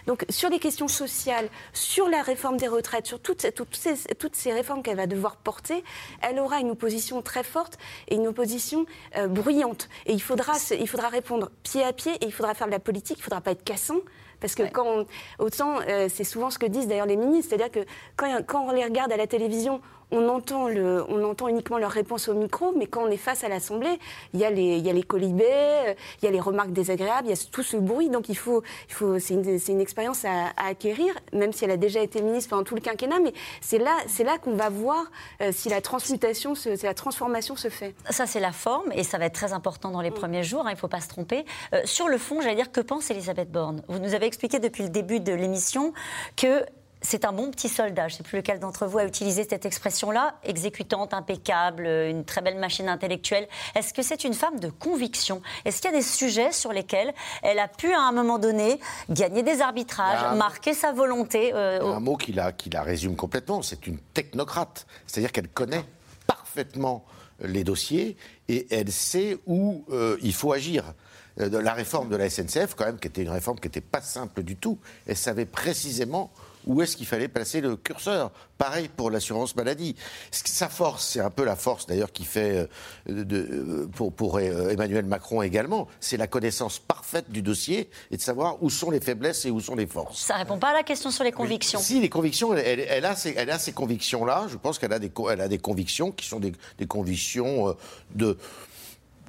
[0.08, 4.36] Donc sur les questions sociales, sur la réforme des retraites, sur toutes, toutes, ces, toutes
[4.36, 5.84] ces, réformes qu'elle va devoir porter,
[6.22, 8.86] elle aura une opposition très forte et une opposition
[9.18, 9.90] euh, bruyante.
[10.06, 12.80] Et il faudra, il faudra répondre pied à pied et il faudra faire de la
[12.80, 14.00] politique, il ne faudra pas être cassant.
[14.40, 14.72] Parce que ouais.
[14.72, 15.06] quand on,
[15.40, 18.72] autant, euh, c'est souvent ce que disent d'ailleurs les ministres, c'est-à-dire que quand, quand, on
[18.72, 19.82] les regarde à la télévision,
[20.12, 23.44] on entend, le, on entend uniquement leurs réponses au micro, mais quand on est face
[23.44, 24.00] à l'Assemblée,
[24.34, 27.28] il y a les, il y a les colibés, il y a les remarques désagréables,
[27.28, 28.10] il y a tout ce bruit.
[28.10, 31.72] Donc il faut, il faut, c'est une, une, expérience à, à, acquérir, même si elle
[31.72, 33.20] a déjà été ministre pendant tout le quinquennat.
[33.20, 35.06] Mais c'est là, c'est là qu'on va voir
[35.42, 37.96] euh, si la transmutation, se, si la transformation se fait.
[38.10, 40.16] Ça, c'est la forme, et ça va être très important dans les mmh.
[40.16, 40.62] premiers jours.
[40.62, 41.46] Hein, il ne faut pas se tromper.
[41.74, 43.82] Euh, sur le fond, j'allais dire, que pense Elisabeth Borne?
[43.88, 45.94] Vous nous avez expliqué depuis le début de l'émission
[46.36, 46.66] que
[47.02, 48.08] c'est un bon petit soldat.
[48.08, 50.36] Je ne sais plus lequel d'entre vous a utilisé cette expression-là.
[50.44, 53.48] Exécutante, impeccable, une très belle machine intellectuelle.
[53.76, 55.42] Est-ce que c'est une femme de conviction?
[55.66, 58.80] Est-ce qu'il y a des sujets sur lesquels elle a pu, à un moment donné,
[59.10, 63.16] gagner des arbitrages, un, marquer sa volonté euh, Un mot qui la, qui la résume
[63.16, 63.62] complètement.
[63.62, 64.88] C'est une technocrate.
[65.06, 65.86] C'est-à-dire qu'elle connaît
[66.28, 67.06] parfaitement
[67.42, 70.94] les dossiers et elle sait où euh, il faut agir
[71.38, 74.00] de la réforme de la SNCF, quand même, qui était une réforme qui n'était pas
[74.00, 74.80] simple du tout.
[75.06, 76.32] Elle savait précisément
[76.66, 78.32] où est-ce qu'il fallait placer le curseur?
[78.58, 79.96] Pareil pour l'assurance maladie.
[80.32, 82.68] Sa force, c'est un peu la force d'ailleurs qui fait
[83.10, 88.22] euh, de, pour, pour, Emmanuel Macron également, c'est la connaissance parfaite du dossier et de
[88.22, 90.20] savoir où sont les faiblesses et où sont les forces.
[90.20, 91.80] Ça répond pas à la question sur les convictions.
[91.80, 94.46] Mais, si, les convictions, elle, elle, elle, a, ces, elle a ces convictions-là.
[94.50, 97.74] Je pense qu'elle a, des, elle a des convictions qui sont des, des convictions euh,
[98.16, 98.38] de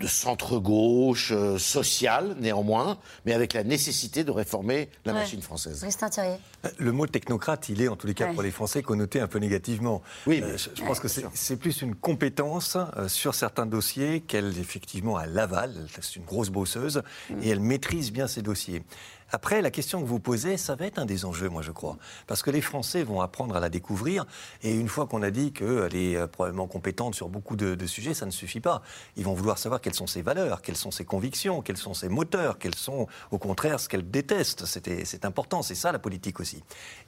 [0.00, 5.20] de centre-gauche, euh, social néanmoins, mais avec la nécessité de réformer la ouais.
[5.20, 5.80] machine française.
[5.80, 6.36] Christin Thierry.
[6.78, 8.34] Le mot technocrate, il est en tous les cas ouais.
[8.34, 10.02] pour les Français connoté un peu négativement.
[10.26, 13.66] Oui, mais, euh, je, je ouais, pense que c'est plus une compétence euh, sur certains
[13.66, 15.74] dossiers qu'elle effectivement a l'aval.
[16.00, 17.42] C'est une grosse bosseuse mmh.
[17.42, 18.82] et elle maîtrise bien ses dossiers.
[19.30, 21.96] Après, la question que vous posez, ça va être un des enjeux, moi je crois.
[22.26, 24.24] Parce que les Français vont apprendre à la découvrir.
[24.62, 28.14] Et une fois qu'on a dit qu'elle est probablement compétente sur beaucoup de, de, sujets,
[28.14, 28.82] ça ne suffit pas.
[29.16, 32.08] Ils vont vouloir savoir quelles sont ses valeurs, quelles sont ses convictions, quels sont ses
[32.08, 34.64] moteurs, quels sont au contraire ce qu'elle déteste.
[34.66, 36.62] C'est important, c'est ça la politique aussi.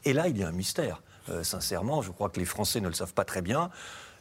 [0.04, 1.02] Et là, il y a un mystère.
[1.30, 3.70] Euh, sincèrement, je crois que les Français ne le savent pas très bien.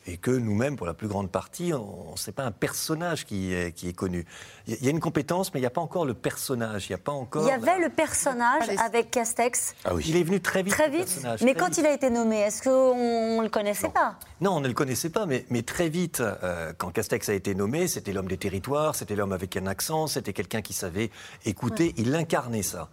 [0.07, 3.73] Et que nous-mêmes, pour la plus grande partie, on n'est pas un personnage qui est,
[3.73, 4.25] qui est connu.
[4.67, 6.87] Il y a une compétence, mais il n'y a pas encore le personnage.
[6.87, 7.43] Il n'y a pas encore.
[7.43, 9.75] Il y avait le personnage avec Castex.
[9.83, 10.05] Ah oui.
[10.07, 10.73] Il est venu très vite.
[10.73, 11.25] Très vite.
[11.43, 14.17] Mais quand il a été nommé, est-ce qu'on ne le connaissait pas?
[14.39, 17.53] Non, on ne le connaissait pas, mais, mais très vite, euh, quand Castex a été
[17.53, 21.11] nommé, c'était l'homme des territoires, c'était l'homme avec un accent, c'était quelqu'un qui savait
[21.45, 21.93] écouter.
[21.97, 22.89] Il incarnait ça.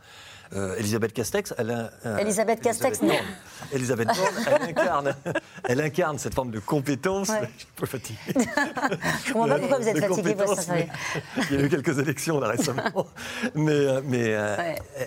[0.52, 3.14] Euh, Elisabeth Castex, elle a, euh, Elisabeth Castex, non.
[3.72, 5.16] Elisabeth Borne, elle incarne,
[5.68, 7.28] elle incarne cette forme de compétence.
[7.28, 8.18] Je suis un peu fatigué.
[9.24, 10.36] Je comprends pas pourquoi vous êtes fatigué.
[11.50, 13.06] Il y a eu quelques élections là récemment,
[13.54, 14.36] mais, euh, mais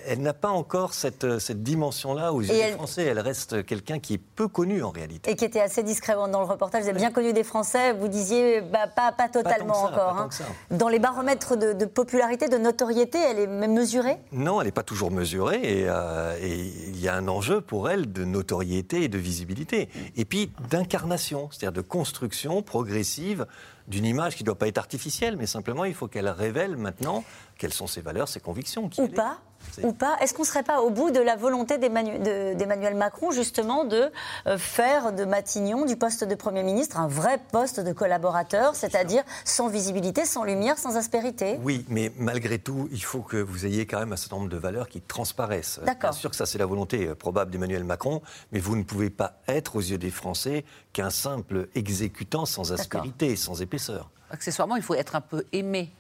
[0.08, 3.04] elle n'a pas encore cette, cette dimension-là aux yeux des Français.
[3.04, 5.30] Elle reste quelqu'un qui est peu connu en réalité.
[5.30, 6.84] Et qui était assez discret dans le reportage.
[6.84, 7.93] Vous avez bien connu des Français.
[7.93, 10.17] Vous disiez bah, pas, pas totalement encore.
[10.17, 10.30] Hein.
[10.71, 14.17] Dans les baromètres de, de popularité, de notoriété, elle est mesurée?
[14.32, 18.12] Non, elle n'est pas toujours mesurée euh, et, il y a un enjeu pour elle
[18.12, 19.90] de notoriété et de visibilité.
[20.16, 23.46] Et puis d'incarnation, c'est-à-dire de construction progressive
[23.88, 27.24] d'une image qui ne doit pas être artificielle, mais simplement il faut qu'elle révèle maintenant
[27.58, 28.90] quelles sont ses valeurs, ses convictions.
[28.98, 29.40] Ou pas
[29.84, 30.17] ou pas.
[30.22, 34.12] Est-ce qu'on ne serait pas au bout de la volonté d'Emmanuel Macron, justement, de
[34.48, 39.24] euh, faire de Matignon, du poste de Premier ministre, un vrai poste de collaborateur, c'est-à-dire
[39.46, 41.60] sans visibilité, sans lumière, sans aspérité?
[41.62, 44.58] Oui, mais malgré tout, il faut que vous ayez quand même un certain nombre de
[44.58, 45.80] valeurs qui transparaissent.
[45.84, 49.10] Bien sûr que ça, c'est la volonté euh, probable d'Emmanuel Macron, mais vous ne pouvez
[49.10, 54.10] pas être, aux yeux des Français, qu'un simple exécutant sans aspérité, sans épaisseur.
[54.32, 55.91] Accessoirement, il faut être un peu aimé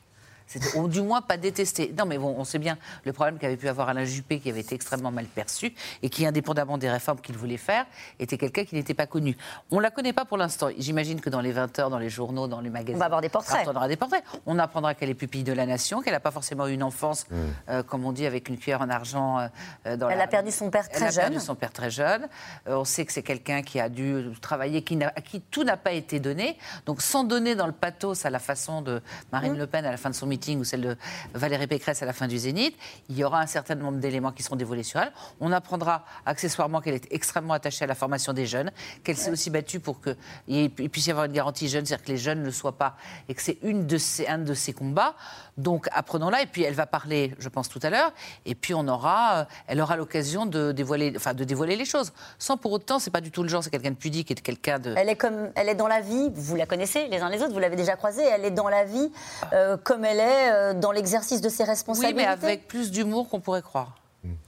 [0.75, 1.93] ou du moins pas détesté.
[1.97, 4.61] Non, mais bon, on sait bien le problème qu'avait pu avoir Alain Juppé, qui avait
[4.61, 7.85] été extrêmement mal perçu, et qui, indépendamment des réformes qu'il voulait faire,
[8.19, 9.37] était quelqu'un qui n'était pas connu.
[9.71, 10.69] On ne la connaît pas pour l'instant.
[10.77, 12.95] J'imagine que dans les 20 heures, dans les journaux, dans les magazines.
[12.95, 13.67] On va avoir des portraits.
[13.67, 14.23] On aura des portraits.
[14.45, 17.25] On apprendra qu'elle est pupille de la nation, qu'elle n'a pas forcément eu une enfance,
[17.29, 17.35] mmh.
[17.69, 19.49] euh, comme on dit, avec une cuillère en argent.
[19.85, 21.09] Euh, dans elle a perdu son père très jeune.
[21.11, 22.27] Elle a perdu son père très jeune.
[22.67, 25.77] Euh, on sait que c'est quelqu'un qui a dû travailler, qui à qui tout n'a
[25.77, 26.57] pas été donné.
[26.85, 29.57] Donc, sans donner dans le pathos à la façon de Marine mmh.
[29.57, 30.97] Le Pen à la fin de son meeting ou celle de
[31.33, 32.75] Valérie Pécresse à la fin du Zénith.
[33.09, 35.11] Il y aura un certain nombre d'éléments qui seront dévoilés sur elle.
[35.39, 38.71] On apprendra accessoirement qu'elle est extrêmement attachée à la formation des jeunes,
[39.03, 42.17] qu'elle s'est aussi battue pour qu'il puisse y avoir une garantie jeune, c'est-à-dire que les
[42.17, 42.97] jeunes ne soient pas,
[43.27, 43.97] et que c'est une de
[44.27, 45.15] un de ses combats.
[45.57, 48.11] Donc apprenons-la, et puis elle va parler, je pense, tout à l'heure,
[48.45, 52.13] et puis on aura, euh, elle aura l'occasion de dévoiler, enfin, de dévoiler les choses.
[52.37, 54.39] Sans pour autant, c'est pas du tout le genre, c'est quelqu'un de pudique et de
[54.39, 54.93] quelqu'un de.
[54.95, 57.53] Elle est comme, elle est dans la vie, vous la connaissez les uns les autres,
[57.53, 59.11] vous l'avez déjà croisée, elle est dans la vie
[59.53, 62.19] euh, comme elle est euh, dans l'exercice de ses responsabilités.
[62.19, 63.97] Oui, mais avec plus d'humour qu'on pourrait croire.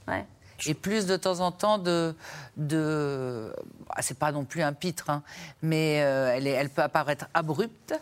[0.08, 0.26] Ouais.
[0.66, 2.14] Et plus de temps en temps de.
[2.56, 3.52] de...
[3.90, 5.22] Ah, c'est pas non plus un pitre, hein,
[5.62, 7.94] mais euh, elle, est, elle peut apparaître abrupte.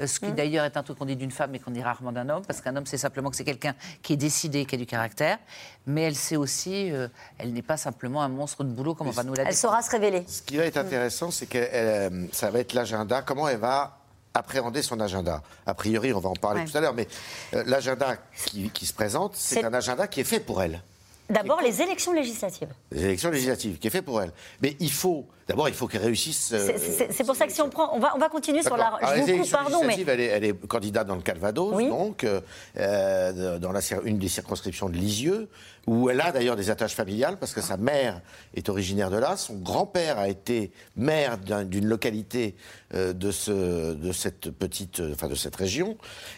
[0.00, 0.34] Euh, ce qui mm.
[0.34, 2.60] d'ailleurs est un truc qu'on dit d'une femme et qu'on dit rarement d'un homme, parce
[2.60, 5.38] qu'un homme, c'est simplement que c'est quelqu'un qui est décidé, qui a du caractère,
[5.86, 9.12] mais elle sait aussi, euh, elle n'est pas simplement un monstre de boulot comme on
[9.12, 10.24] va nous la Elle saura se révéler.
[10.26, 13.99] Ce qui va être intéressant, c'est que ça va être l'agenda, comment elle va
[14.34, 15.42] appréhender son agenda.
[15.66, 17.08] A priori, on va en parler tout à l'heure, mais
[17.54, 20.82] euh, l'agenda qui, se présente, c'est un agenda qui est fait pour elle.
[21.28, 22.68] D'abord, les élections législatives.
[22.90, 24.32] Les élections législatives, qui est fait pour elle.
[24.62, 26.52] Mais il faut, d'abord, il faut qu'elle réussisse.
[26.52, 26.72] Euh,
[27.10, 28.98] c'est pour ça que si on prend, on va, on va continuer sur la.
[29.02, 33.58] Je vous coupe, pardon, mais elle est, elle est, candidate dans le Calvados, donc euh,
[33.58, 35.48] dans la, une des circonscriptions de Lisieux
[35.86, 38.20] où elle a d'ailleurs des attaches familiales, parce que sa mère
[38.54, 42.54] est originaire de là, son grand-père a été maire d'une localité
[42.94, 45.96] euh, de, ce, de cette petite, enfin de cette région,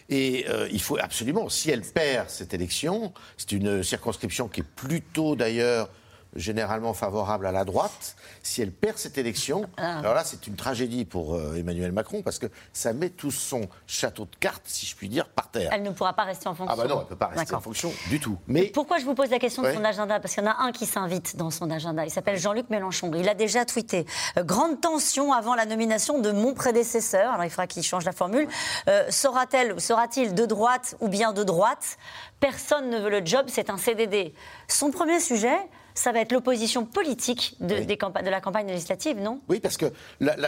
[0.09, 4.75] et euh, il faut absolument, si elle perd cette élection, c'est une circonscription qui est
[4.77, 5.91] plutôt d'ailleurs
[6.35, 9.99] généralement favorable à la droite, si elle perd cette élection, ah.
[9.99, 13.69] alors là, c'est une tragédie pour euh, Emmanuel Macron parce que ça met tout son
[13.87, 15.71] château de cartes, si je puis dire, par terre.
[15.73, 16.75] Elle ne pourra pas rester en fonction.
[16.79, 18.39] Ah bah non, elle ne peut pas rester en fonction du tout.
[18.47, 20.21] Mais pourquoi je vous pose la question de son agenda?
[20.21, 22.05] Parce qu'il y en a un qui s'invite dans son agenda.
[22.05, 23.11] Il s'appelle Jean-Luc Mélenchon.
[23.15, 27.33] Il a déjà tweeté euh, grande tension avant la nomination de mon prédécesseur.
[27.33, 28.49] Alors il faudra qu'il change la formule.
[28.89, 31.99] Euh, sera-t-elle, sera-t-il de droite ou bien de droite?
[32.41, 33.47] Personne ne veut le job.
[33.49, 34.35] C'est un CDD.
[34.69, 35.59] Son premier sujet
[35.95, 39.41] ça va être l'opposition politique de, de, la campagne législative, non?
[39.49, 39.93] Oui, parce que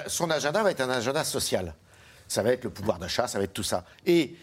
[0.07, 1.75] son agenda va être un agenda social.
[2.29, 3.85] Ça va être le pouvoir d'achat, ça va être tout ça.
[4.07, 4.35] Et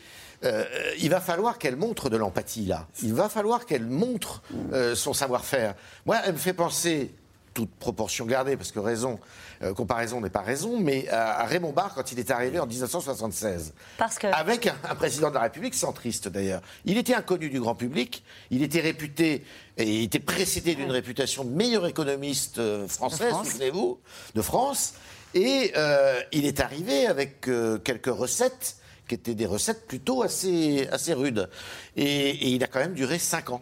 [0.44, 0.64] euh,
[1.00, 2.88] il va falloir qu'elle montre de l'empathie là.
[3.04, 4.42] Il va falloir qu'elle montre
[4.74, 5.76] euh, son savoir-faire.
[6.06, 7.14] Moi, elle me fait penser
[7.54, 9.20] toute proportion gardée, parce que raison,
[9.62, 13.74] euh, comparaison n'est pas raison, mais à, Raymond Barre quand il est arrivé en 1976.
[13.98, 14.28] Parce que...
[14.28, 16.62] Avec un, président de la République centriste d'ailleurs.
[16.86, 19.44] Il était inconnu du grand public, il était réputé,
[19.78, 24.00] et il était précédé d'une réputation de meilleur économiste euh, français, souvenez-vous,
[24.36, 24.94] de France,
[25.34, 31.14] et euh, il est arrivé avec quelques recettes qui étaient des recettes plutôt assez, assez
[31.14, 31.50] rudes.
[31.96, 33.62] Et, et il a quand même duré cinq ans.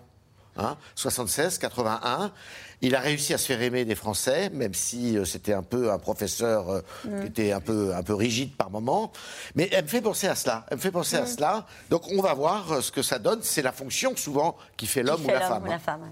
[0.58, 2.32] hein, 76, 81.
[2.82, 5.92] Il a réussi à se faire aimer des Français, même si euh, c'était un peu
[5.92, 7.20] un professeur euh, Mm.
[7.22, 9.12] qui était un peu, un peu rigide par moment.
[9.56, 10.66] Mais elle me fait penser à cela.
[10.70, 11.28] Elle me fait penser à Mm.
[11.28, 11.66] cela.
[11.90, 13.40] Donc on va voir euh, ce que ça donne.
[13.44, 15.64] C'est la fonction souvent qui fait l'homme ou la femme.
[15.64, 16.10] ou la femme.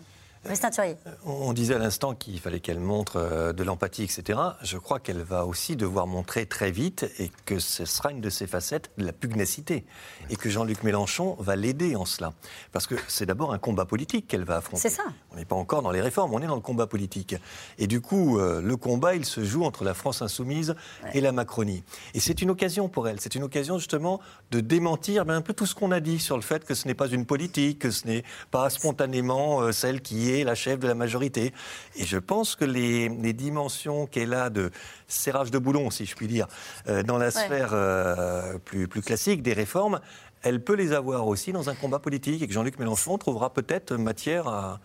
[0.72, 0.96] Thurier.
[1.26, 4.40] On disait à l'instant qu'il fallait qu'elle montre euh, de l'empathie, etc.
[4.62, 8.30] Je crois qu'elle va aussi devoir montrer très vite et que ce sera une de
[8.30, 9.86] ses facettes de la pugnacité.
[10.30, 12.34] Et que Jean-Luc Mélenchon va l'aider en cela.
[12.72, 14.82] Parce que c'est d'abord un combat politique qu'elle va affronter.
[14.82, 15.04] C'est ça.
[15.32, 17.36] On n'est pas encore dans les réformes, on est dans le combat politique.
[17.78, 20.76] Et du coup, euh, le combat, il se joue entre la France insoumise
[21.14, 21.84] et la Macronie.
[22.14, 23.20] Et c'est une occasion pour elle.
[23.20, 24.20] C'est une occasion justement
[24.52, 26.88] de démentir ben, un peu tout ce qu'on a dit sur le fait que ce
[26.88, 30.80] n'est pas une politique, que ce n'est pas spontanément euh, celle qui est la chef
[30.80, 31.54] de la majorité.
[31.96, 34.72] Et je pense que les, les dimensions qu'elle a de
[35.08, 36.48] serrage de boulon, si je puis dire,
[36.88, 40.00] euh, dans la sphère euh, plus, plus classique des réformes,
[40.44, 43.96] elle peut les avoir aussi dans un combat politique et que Jean-Luc Mélenchon trouvera peut-être
[43.96, 44.80] matière à,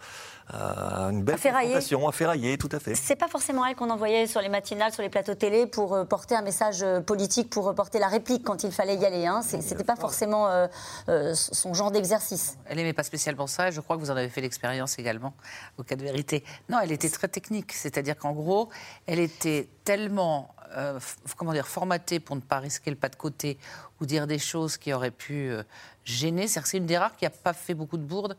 [0.53, 2.95] à une belle À confrontation, à ferrailler, tout à fait.
[2.95, 6.05] C'est pas forcément elle qu'on envoyait sur les matinales, sur les plateaux télé pour euh,
[6.05, 9.27] porter un message euh, politique, pour euh, porter la réplique quand il fallait y aller.
[9.27, 9.43] Hein.
[9.43, 10.67] C'était pas forcément euh,
[11.09, 12.57] euh, son genre d'exercice.
[12.67, 15.35] Elle n'aimait pas spécialement ça, et je crois que vous en avez fait l'expérience également,
[15.79, 16.45] au cas de vérité.
[16.69, 18.69] Non, elle était très technique, c'est-à-dire qu'en gros,
[19.07, 20.99] elle était tellement, euh,
[21.37, 23.59] comment dire, formatée pour ne pas risquer le pas de côté
[24.01, 25.63] ou dire des choses qui auraient pu euh,
[26.05, 26.49] gêner.
[26.49, 28.37] C'est-à-dire que c'est une des rares qui n'a pas fait beaucoup de bourdes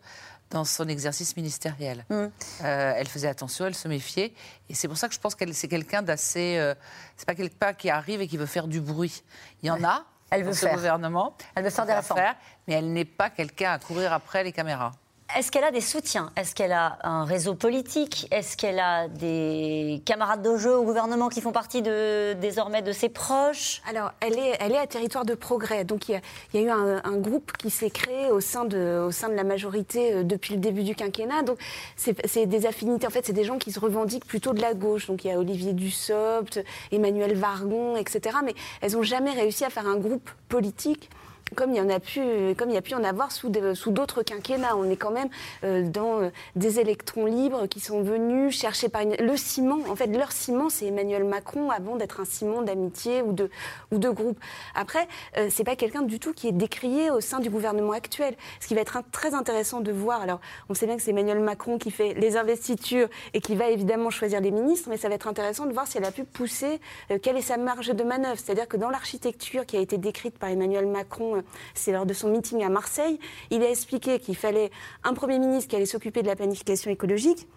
[0.54, 2.06] dans son exercice ministériel.
[2.10, 2.14] Mm.
[2.14, 2.30] Euh,
[2.62, 4.34] elle faisait attention, elle se méfiait,
[4.70, 6.58] et c'est pour ça que je pense qu'elle c'est quelqu'un d'assez.
[6.58, 6.76] euh,
[7.18, 9.24] c'est pas quelqu'un qui arrive et qui veut faire du bruit.
[9.62, 10.06] Il y en a.
[10.30, 10.76] Elle veut ce faire.
[10.76, 11.36] gouvernement.
[11.56, 12.22] Elle veut faire des réformes.
[12.68, 14.92] mais elle n'est pas quelqu'un à courir après les caméras.
[15.36, 16.32] Est-ce qu'elle a des soutiens?
[16.36, 18.28] Est-ce qu'elle a un réseau politique?
[18.30, 22.92] Est-ce qu'elle a des camarades de jeu au gouvernement qui font partie de, désormais de
[22.92, 23.82] ses proches?
[23.90, 25.86] Alors, elle est, elle est à territoire de progrès.
[25.86, 26.22] Donc, il
[26.54, 29.34] y a, eu un, un groupe qui s'est créé au sein, de, au sein de
[29.34, 31.42] la majorité euh, depuis le début du quinquennat.
[31.42, 31.58] Donc,
[31.96, 33.08] c'est des affinités.
[33.08, 35.08] En fait, c'est des gens qui se revendiquent plutôt de la gauche.
[35.08, 38.38] Donc, il y a Olivier Dussopt, Emmanuel Vargon, etc.
[38.46, 41.10] Mais elles n'ont jamais réussi à faire un groupe politique.
[41.56, 42.22] Comme il y en a pu,
[42.58, 45.30] comme il y a pu en avoir sous d'autres quinquennats, on est quand même
[45.64, 49.80] euh, dans euh, des électrons libres qui sont venus chercher par le ciment.
[49.90, 53.50] En fait, leur ciment, c'est Emmanuel Macron avant d'être un ciment d'amitié ou de
[53.92, 54.40] ou de groupe.
[54.76, 58.36] Après, euh, c'est pas quelqu'un du tout qui est décrié au sein du gouvernement actuel.
[58.60, 60.22] Ce qui va être très intéressant de voir.
[60.22, 60.40] Alors,
[60.70, 64.10] on sait bien que c'est Emmanuel Macron qui fait les investitures et qui va évidemment
[64.10, 66.80] choisir les ministres, mais ça va être intéressant de voir si elle a pu pousser
[67.12, 68.40] euh, quelle est sa marge de manœuvre.
[68.40, 71.43] C'est-à-dire que dans l'architecture qui a été décrite par Emmanuel Macron,
[71.74, 73.20] c'est lors de son meeting à Marseille,
[73.52, 74.72] il a expliqué qu'il fallait
[75.04, 77.48] un Premier ministre qui allait s'occuper de la planification écologique.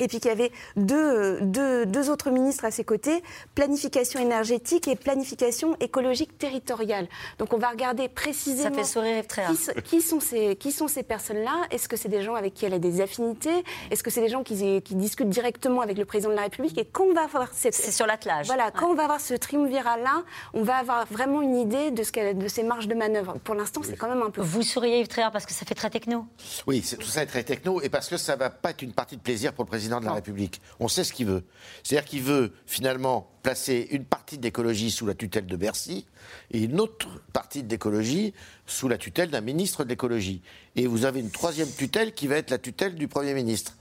[0.00, 3.22] Et puis qu'il y avait deux, deux, deux autres ministres à ses côtés,
[3.54, 7.06] planification énergétique et planification écologique territoriale.
[7.38, 9.52] Donc on va regarder précisément Ça fait sourire Yves Tréhard.
[9.52, 12.64] qui, qui sont ces, qui sont ces personnes-là Est-ce que c'est des gens avec qui
[12.66, 13.64] elle a des affinités?
[13.90, 16.76] Est-ce que c'est des gens qui, qui discutent directement avec le président de la République?
[16.78, 17.74] Et quand on va avoir cette...
[17.74, 18.46] C'est sur l'attelage.
[18.46, 22.10] Voilà, quand on va avoir ce triumvirat-là, on va avoir vraiment une idée de, ce
[22.10, 23.34] qu'elle- de ses marges de manœuvre.
[23.44, 24.40] Pour l'instant, c'est quand même un peu...
[24.40, 26.26] Vous souriez Yves Tréhard parce que ça fait très techno.
[26.66, 29.16] Oui, tout ça est très techno et parce que ça va pas être une partie
[29.16, 30.60] de plaisir pour le président de la République.
[30.78, 31.42] On sait ce qu'il veut.
[31.82, 36.06] C'est-à-dire qu'il veut finalement placer une partie de l'écologie sous la tutelle de Bercy
[36.52, 38.34] et une autre partie de l'écologie
[38.66, 40.42] sous la tutelle d'un ministre de l'écologie.
[40.76, 43.72] Et vous avez une troisième tutelle qui va être la tutelle du Premier ministre.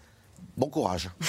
[0.58, 1.12] Bon courage.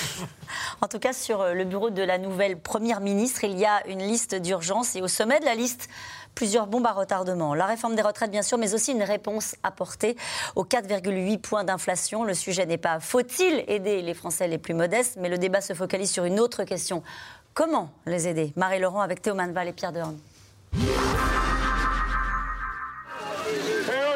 [0.81, 4.03] En tout cas, sur le bureau de la nouvelle Première ministre, il y a une
[4.03, 5.89] liste d'urgence et au sommet de la liste,
[6.35, 7.55] plusieurs bombes à retardement.
[7.55, 10.17] La réforme des retraites, bien sûr, mais aussi une réponse apportée
[10.57, 12.25] aux 4,8 points d'inflation.
[12.25, 15.73] Le sujet n'est pas faut-il aider les Français les plus modestes, mais le débat se
[15.73, 17.03] focalise sur une autre question.
[17.55, 18.53] Comment les aider?
[18.57, 20.17] Marie-Laurent avec Théo Manval et Pierre Dehorn.
[20.75, 20.79] Et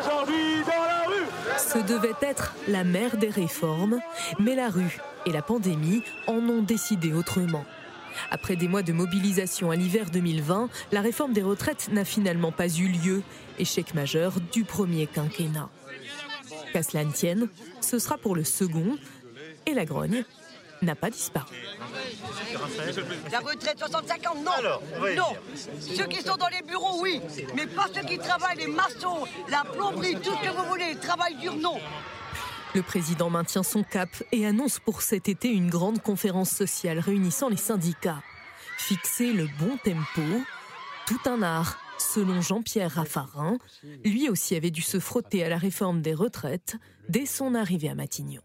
[0.00, 1.26] aujourd'hui, dans la rue
[1.56, 4.00] Ce devait être la mère des réformes,
[4.40, 7.64] mais la rue et la pandémie en ont décidé autrement.
[8.30, 12.68] Après des mois de mobilisation à l'hiver 2020, la réforme des retraites n'a finalement pas
[12.68, 13.22] eu lieu,
[13.58, 15.68] échec majeur du premier quinquennat.
[16.72, 17.48] Qu'à cela ne tienne,
[17.80, 18.96] ce sera pour le second,
[19.66, 20.24] et la grogne
[20.82, 21.56] n'a pas disparu.
[23.32, 24.80] La retraite 65 ans, non.
[25.16, 25.36] non.
[25.80, 27.20] Ceux qui sont dans les bureaux, oui.
[27.54, 30.94] Mais pas ceux qui travaillent, les maçons, la plomberie, tout ce que vous voulez.
[30.94, 31.78] Le travail dur, non.
[32.74, 37.48] Le président maintient son cap et annonce pour cet été une grande conférence sociale réunissant
[37.48, 38.22] les syndicats.
[38.76, 40.22] Fixer le bon tempo,
[41.06, 43.58] tout un art, selon Jean-Pierre Raffarin.
[44.04, 46.76] Lui aussi avait dû se frotter à la réforme des retraites
[47.08, 48.42] dès son arrivée à Matignon.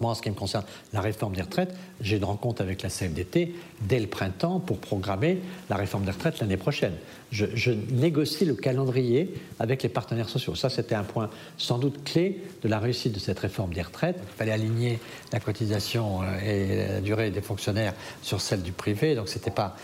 [0.00, 2.88] Moi, en ce qui me concerne la réforme des retraites, j'ai une rencontre avec la
[2.88, 6.94] CFDT dès le printemps pour programmer la réforme des retraites l'année prochaine.
[7.30, 10.54] Je, négocie le calendrier avec les partenaires sociaux.
[10.54, 14.16] Ça, c'était un point sans doute clé de la réussite de cette réforme des retraites.
[14.20, 14.98] Il fallait aligner
[15.32, 19.76] la cotisation euh, et la durée des fonctionnaires sur celle du privé, donc c'était pas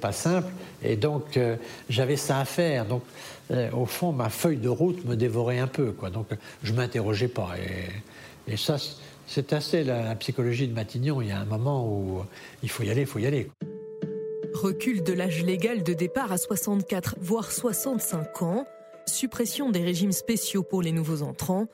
[0.00, 0.50] pas simple.
[0.82, 1.56] Et donc euh,
[1.88, 2.86] j'avais ça à faire.
[2.86, 3.02] Donc
[3.50, 5.94] euh, au fond, ma feuille de route me dévorait un peu.
[6.12, 6.28] Donc
[6.62, 7.50] je m'interrogeais pas.
[7.58, 8.76] Et, et ça
[9.28, 11.20] c'est assez la, psychologie de Matignon.
[11.20, 12.24] Il y a un moment où
[12.62, 13.50] il faut y aller, il faut y aller.
[14.54, 18.66] Recul de l'âge légal de départ à 64, voire 65 ans,
[19.06, 21.66] suppression des régimes spéciaux pour les nouveaux entrants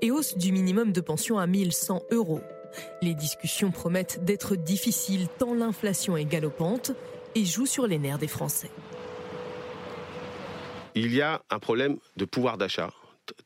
[0.00, 2.40] et hausse du minimum de pension à 1100 euros.
[3.02, 6.92] Les discussions promettent d'être difficiles tant l'inflation est galopante
[7.34, 8.70] et joue sur les nerfs des Français.
[10.94, 12.90] Il y a un problème de pouvoir d'achat,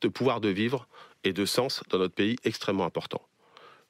[0.01, 0.89] de pouvoir de vivre
[1.25, 3.21] et de sens dans notre pays extrêmement important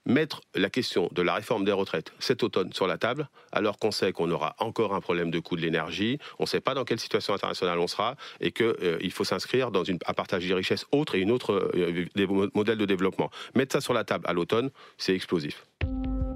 [0.07, 3.91] mettre la question de la réforme des retraites cet automne sur la table, alors qu'on
[3.91, 6.85] sait qu'on aura encore un problème de coût de l'énergie, on ne sait pas dans
[6.85, 10.87] quelle situation internationale on sera, et qu'il euh, faut s'inscrire dans un partage des richesses
[10.93, 13.31] autre et une autre euh, des modèles de développement.
[13.55, 15.67] Mettre ça sur la table à l'automne, c'est explosif.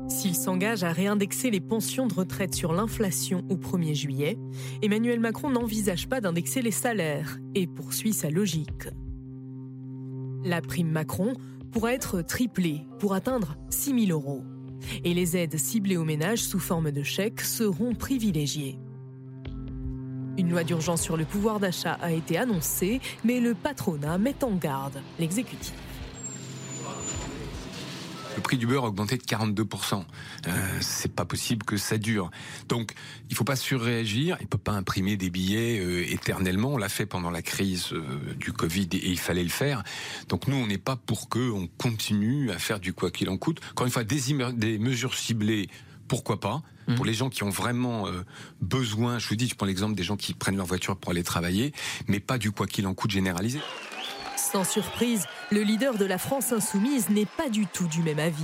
[0.09, 4.37] S'il s'engage à réindexer les pensions de retraite sur l'inflation au 1er juillet,
[4.83, 8.89] Emmanuel Macron n'envisage pas d'indexer les salaires et poursuit sa logique.
[10.43, 11.35] La prime Macron
[11.73, 14.43] pourra être triplé pour atteindre 6 000 euros.
[15.05, 18.79] Et les aides ciblées aux ménages sous forme de chèques seront privilégiées.
[20.39, 24.55] Une loi d'urgence sur le pouvoir d'achat a été annoncée, mais le patronat met en
[24.57, 25.75] garde l'exécutif
[28.37, 30.05] le prix du beurre a augmenté de 42%.
[30.47, 32.31] Euh, c'est pas possible que ça dure.
[32.69, 32.95] Donc,
[33.29, 34.37] il faut pas surréagir.
[34.41, 36.75] Il peut pas imprimer des billets euh, éternellement.
[36.75, 39.83] On l'a fait pendant la crise euh, du Covid et il fallait le faire.
[40.29, 43.37] Donc, nous, on n'est pas pour que on continue à faire du quoi qu'il en
[43.37, 43.61] coûte.
[43.73, 44.21] Encore une fois, des,
[44.55, 45.69] des mesures ciblées
[46.11, 46.61] pourquoi pas?
[46.89, 46.97] Mmh.
[46.97, 48.25] Pour les gens qui ont vraiment euh,
[48.61, 51.23] besoin, je vous dis, je prends l'exemple des gens qui prennent leur voiture pour aller
[51.23, 51.73] travailler,
[52.09, 53.61] mais pas du quoi qu'il en coûte généralisé.
[54.51, 58.43] Sans surprise, le leader de la France insoumise n'est pas du tout du même avis.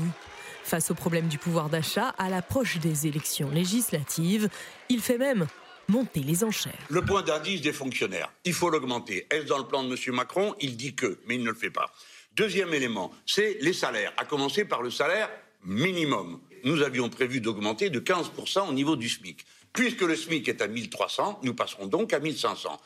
[0.62, 4.48] Face au problème du pouvoir d'achat à l'approche des élections législatives,
[4.88, 5.48] il fait même
[5.88, 6.78] monter les enchères.
[6.90, 9.26] Le point d'indice des fonctionnaires, il faut l'augmenter.
[9.30, 10.14] Est-ce dans le plan de M.
[10.14, 10.54] Macron?
[10.60, 11.92] Il dit que, mais il ne le fait pas.
[12.36, 15.28] Deuxième élément, c'est les salaires, à commencer par le salaire
[15.64, 16.40] minimum.
[16.62, 19.44] Nous avions prévu d'augmenter de 15% au niveau du SMIC.
[19.72, 22.80] Puisque le SMIC est à 1300, nous passerons donc à 1500.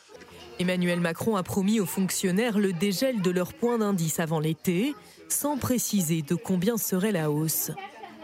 [0.61, 4.95] Emmanuel Macron a promis aux fonctionnaires le dégel de leur point d'indice avant l'été,
[5.27, 7.71] sans préciser de combien serait la hausse.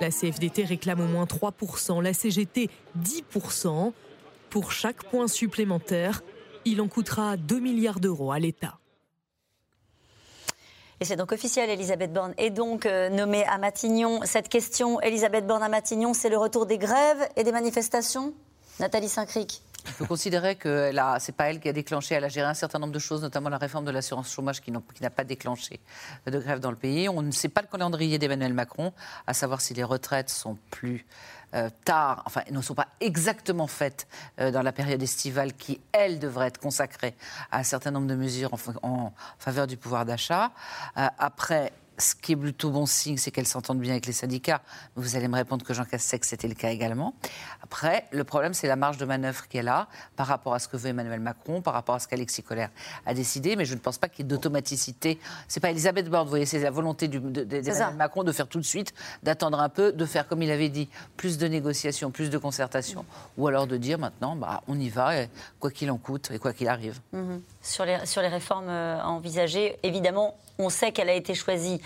[0.02, 2.68] La CFDT réclame au moins 3%, la CGT
[3.00, 3.92] 10%.
[4.50, 6.22] Pour chaque point supplémentaire,
[6.66, 8.78] il en coûtera 2 milliards d'euros à l'État.
[11.00, 14.20] Et c'est donc officiel, Elisabeth Borne est donc euh, nommée à Matignon.
[14.24, 18.34] Cette question, Elisabeth Borne à Matignon, c'est le retour des grèves et des manifestations?
[18.78, 22.28] Nathalie Saint-Cric il faut considérer que ce n'est pas elle qui a déclenché, elle a
[22.28, 25.24] géré un certain nombre de choses, notamment la réforme de l'assurance chômage qui n'a pas
[25.24, 25.80] déclenché
[26.26, 27.08] de grève dans le pays.
[27.08, 28.92] On ne sait pas le calendrier d'Emmanuel Macron,
[29.26, 31.06] à savoir si les retraites sont plus
[31.54, 34.08] euh, tard, enfin, ne sont pas exactement faites
[34.40, 37.14] euh, dans la période estivale qui, elle, devrait être consacrée
[37.52, 38.50] à un certain nombre de mesures
[38.82, 40.50] en, faveur du pouvoir d'achat.
[40.98, 44.60] Euh, après, ce qui est plutôt bon signe, c'est qu'elle s'entende bien avec les syndicats.
[44.96, 47.14] Vous allez me répondre que Jean Castex, c'était le cas également.
[47.62, 50.68] Après, le problème, c'est la marge de manœuvre qui est là par rapport à ce
[50.68, 52.70] que veut Emmanuel Macron, par rapport à ce qu'Alexis Collère
[53.06, 53.56] a décidé.
[53.56, 55.18] Mais je ne pense pas qu'il y ait d'automaticité.
[55.48, 58.64] C'est pas Elisabeth Borne, vous voyez, c'est la volonté d'Emmanuel Macron de faire tout de
[58.64, 58.92] suite,
[59.22, 63.04] d'attendre un peu, de faire, comme il avait dit, plus de négociations, plus de concertation,
[63.36, 65.12] ou alors de dire maintenant, bah, on y va,
[65.60, 67.00] quoi qu'il en coûte et quoi qu'il arrive.
[67.12, 67.40] Mhm.
[67.62, 71.80] Sur, les, sur les réformes euh, envisagées, évidemment, on sait qu'elle a été choisie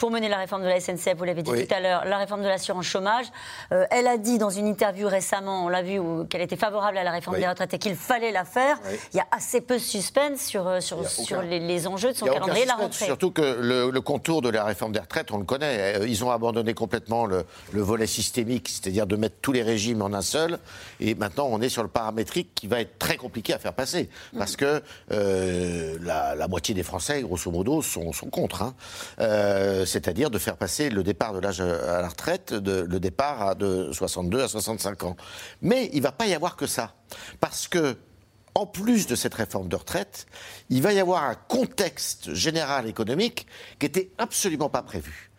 [0.00, 2.42] pour mener la réforme de la SNCF, vous l'avez dit tout à l'heure, la réforme
[2.42, 3.26] de l'assurance chômage.
[3.70, 6.00] Euh, elle a dit dans une interview récemment, on l'a vu,
[6.30, 8.78] qu'elle était favorable à la réforme des retraites et qu'il fallait la faire.
[9.12, 10.96] Il y a assez peu de suspense sur, euh, sur,
[11.42, 13.04] les, enjeux de son calendrier, la rentrée.
[13.04, 15.98] Surtout que le, contour de la réforme des retraites, on le connaît.
[15.98, 17.44] Euh, ils ont abandonné complètement le,
[17.74, 20.58] volet systémique, c'est-à-dire de mettre tous les régimes en un seul.
[20.98, 24.08] Et maintenant, on est sur le paramétrique qui va être très compliqué à faire passer.
[24.38, 28.62] Parce que la, moitié des Français, grosso modo, sont, sont contre.
[28.62, 28.74] Hein
[29.86, 33.54] c'est-à-dire de faire passer le départ de l'âge à la retraite, de, le départ à
[33.54, 35.16] de 62 à 65 ans.
[35.62, 36.94] Mais il ne va pas y avoir que ça.
[37.40, 37.96] Parce que,
[38.54, 40.26] en plus de cette réforme de retraite,
[40.68, 43.46] il va y avoir un contexte général économique
[43.78, 45.30] qui n'était absolument pas prévu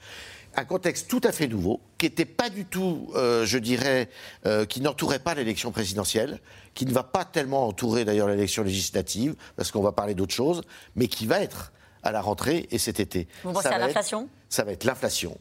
[0.56, 4.10] un contexte tout à fait nouveau, qui n'était pas du tout, euh, je dirais,
[4.46, 6.40] euh, qui n'entourait pas l'élection présidentielle,
[6.74, 10.62] qui ne va pas tellement entourer d'ailleurs l'élection législative, parce qu'on va parler d'autre chose,
[10.96, 11.72] mais qui va être
[12.04, 13.28] à la rentrée et cet été.
[13.44, 14.30] Vous pensez Ça à l'inflation?
[14.50, 15.38] Ça va être l'inflation,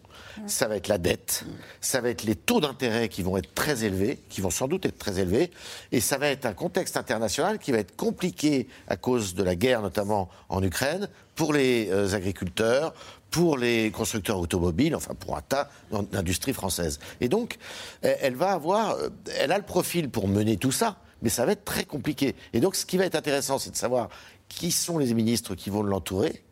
[0.47, 1.45] ça va être la dette,
[1.81, 4.87] ça va être les taux d'intérêt qui vont être très élevés, qui vont sans doute
[4.87, 5.51] être très élevés,
[5.91, 9.57] et ça va être un contexte international qui va être compliqué à cause de la
[9.57, 12.95] guerre, notamment en Ukraine, pour les euh, agriculteurs,
[13.31, 17.01] pour les constructeurs automobiles, enfin pour un tas d'industries françaises.
[17.21, 17.59] Et donc,
[18.03, 21.45] elle elle va avoir, euh, elle a le profil pour mener tout ça, mais ça
[21.45, 22.37] va être très compliqué.
[22.53, 24.09] Et donc, ce qui va être intéressant, c'est de savoir
[24.49, 26.45] qui sont les ministres qui vont l'entourer.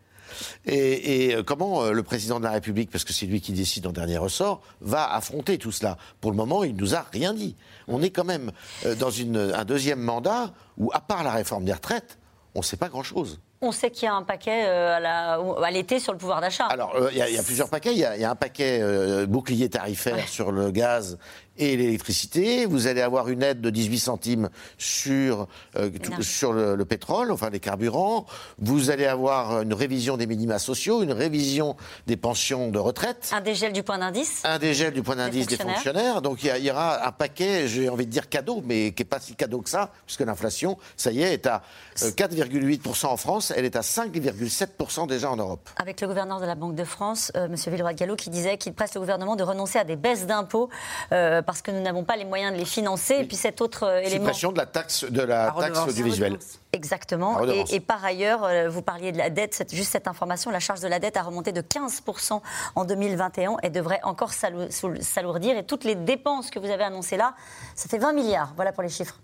[0.67, 3.53] Et, et, euh, comment euh, le président de la République, parce que c'est lui qui
[3.53, 5.97] décide en dernier ressort, va affronter tout cela?
[6.21, 7.57] Pour le moment, il nous a rien dit.
[7.87, 8.53] On est quand même
[8.87, 12.19] euh, dans une- un deuxième mandat où, à part la réforme des retraites,
[12.55, 13.41] on ne sait pas grand-chose.
[13.61, 14.95] On sait qu'il y a un paquet euh,
[15.65, 16.67] à l'été sur le pouvoir d'achat.
[16.67, 17.93] Alors, euh, il y, a- il y a plusieurs paquets.
[17.93, 21.19] Il y, a- il y a un paquet euh, bouclier tarifaire sur le gaz
[21.59, 22.67] et l'électricité.
[22.67, 24.49] Vous allez avoir une aide de 18 centimes
[24.79, 25.47] sur,
[25.77, 28.27] euh, tout- sur le, le pétrole, enfin les carburants.
[28.59, 33.31] Vous allez avoir une révision des minima sociaux, une révision des pensions de retraite.
[33.33, 34.43] Un dégel du point d'indice.
[34.45, 35.75] Un dégel du point d'indice des fonctionnaires.
[36.15, 36.23] fonctionnaires.
[36.23, 39.21] Donc il y, aura un paquet, j'ai envie de dire cadeau, mais qui n'est pas
[39.21, 41.63] si cadeau que ça, puisque l'inflation, ça y est, est à
[42.03, 45.69] euh, 4,8% en France, elle est à 5,7% déjà en Europe.
[45.77, 47.55] Avec le gouverneur de la Banque de France, euh, M.
[47.55, 50.69] Villeroy-Gallo, qui disait qu'il presse le gouvernement de renoncer à des baisses d'impôts
[51.13, 53.15] euh, parce que nous n'avons pas les moyens de les financer.
[53.21, 54.27] Et puis cet autre euh, élément.
[54.27, 56.39] Suppression de la taxe, de la La taxe audiovisuelle.
[56.75, 57.43] Exactement.
[57.47, 60.61] Et, et par ailleurs, euh, vous parliez de la dette, cette- juste cette information, la
[60.61, 62.43] charge de la dette a remonté de 15%
[62.75, 65.57] en 2021 et devrait encore s'alourdir.
[65.57, 67.33] Et toutes les dépenses que vous avez annoncées là,
[67.75, 68.53] ça fait 20 milliards.
[68.55, 69.17] Voilà pour les chiffres.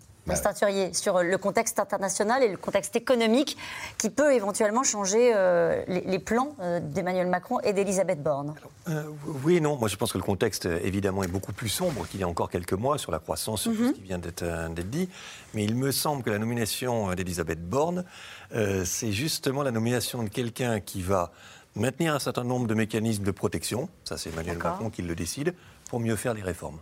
[0.93, 3.57] Sur le contexte international et le contexte économique
[3.99, 8.55] qui peut éventuellement changer euh, les, les plans euh, d'Emmanuel Macron et d'Elisabeth Borne.
[8.89, 9.03] Euh,
[9.45, 9.77] oui et non.
[9.77, 12.29] Moi, je pense que le contexte, euh, évidemment, est beaucoup plus sombre qu'il y a
[12.29, 13.89] encore quelques mois sur la croissance, sur tout Mhm.
[13.89, 15.09] ce qui vient d'être euh, dit.
[15.55, 18.05] Mais il me semble que la nomination euh, d'Elisabeth Borne,
[18.55, 21.33] euh, c'est justement la nomination de quelqu'un qui va
[21.75, 24.59] maintenir un certain nombre de mécanismes de protection, ça c'est Emmanuel.
[24.59, 25.55] Macron qui le décide,
[25.91, 26.79] pour mieux faire les réformes.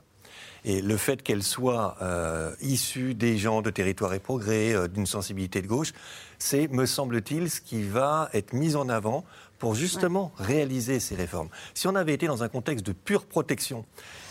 [0.65, 5.07] Et le fait qu'elle soit euh, issue des gens de territoire et progrès, euh, d'une
[5.07, 5.93] sensibilité de gauche,
[6.39, 9.25] c'est, me semble-t-il, ce qui va être mis en avant
[9.59, 11.49] pour justement réaliser ces réformes.
[11.75, 13.85] Si on avait été dans un contexte de pure protection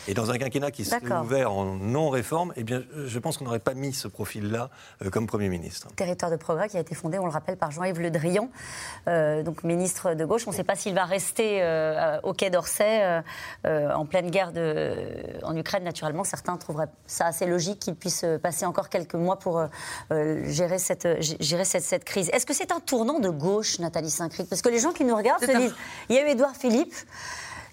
[0.08, 3.60] et dans un quinquennat qui serait ouvert en non-réforme, eh bien, je pense qu'on n'aurait
[3.60, 4.70] pas mis ce profil-là
[5.04, 5.88] euh, comme Premier ministre.
[5.96, 8.50] Territoire de progrès qui a été fondé, on le rappelle, par Jean-Yves Le Drian,
[9.08, 10.44] euh, donc ministre de gauche.
[10.48, 13.22] On ne sait pas s'il va rester euh, au Quai d'Orsay
[13.66, 14.96] en pleine guerre de,
[15.44, 15.84] en Ukraine.
[15.84, 19.64] Naturellement, certains trouveraient ça assez logique qu'il puisse passer encore quelques mois pour
[20.10, 21.08] gérer, cette,
[21.42, 22.30] gérer cette, cette crise.
[22.34, 24.50] Est-ce que c'est un tournant de gauche, Nathalie Saint-Cric?
[24.50, 25.76] Parce que les gens qui nous regardent se un- disent
[26.10, 26.94] il y a eu Édouard Philippe.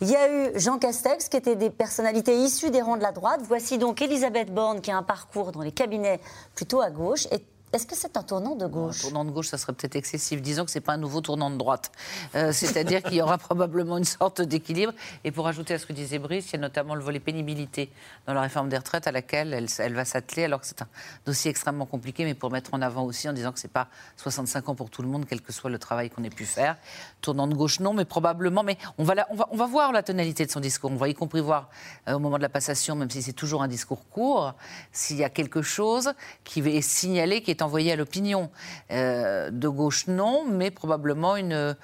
[0.00, 3.10] Il y a eu Jean Castex, qui étaient des personnalités issues des rangs de la
[3.10, 3.40] droite.
[3.42, 6.20] Voici donc Elisabeth Borne, qui a un parcours dans les cabinets
[6.54, 7.26] plutôt à gauche.
[7.72, 8.98] Est-ce que c'est un tournant de gauche?
[8.98, 10.40] Un tournant de gauche, ça serait peut-être excessif.
[10.40, 11.90] Disons que ce n'est pas un nouveau tournant de droite.
[12.34, 14.92] Euh, C'est-à-dire qu'il y aura probablement une sorte d'équilibre.
[15.24, 17.90] Et pour ajouter à ce que disait Brice, il y a notamment le volet pénibilité
[18.26, 20.88] dans la réforme des retraites à laquelle elle, elle va s'atteler, alors que c'est un
[21.26, 23.88] dossier extrêmement compliqué, mais pour mettre en avant aussi en disant que ce n'est pas
[24.16, 26.76] 65 ans pour tout le monde, quel que soit le travail qu'on ait pu faire.
[27.20, 28.62] Tournant de gauche, non, mais probablement.
[28.62, 30.90] Mais on va, la- on va, on va voir la tonalité de son discours.
[30.90, 31.68] On va y compris voir
[32.08, 34.54] euh, au moment de la passation, même si c'est toujours un discours court,
[34.92, 36.12] s'il y a quelque chose
[36.44, 38.50] qui est signalé, qui est envoyé à l'opinion.
[38.90, 41.76] Euh, de gauche, non, mais probablement une,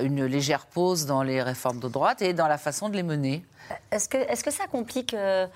[0.00, 3.44] une légère pause dans les réformes de droite et dans la façon de les mener.
[3.90, 5.46] Est-ce que, est que ça complique euh,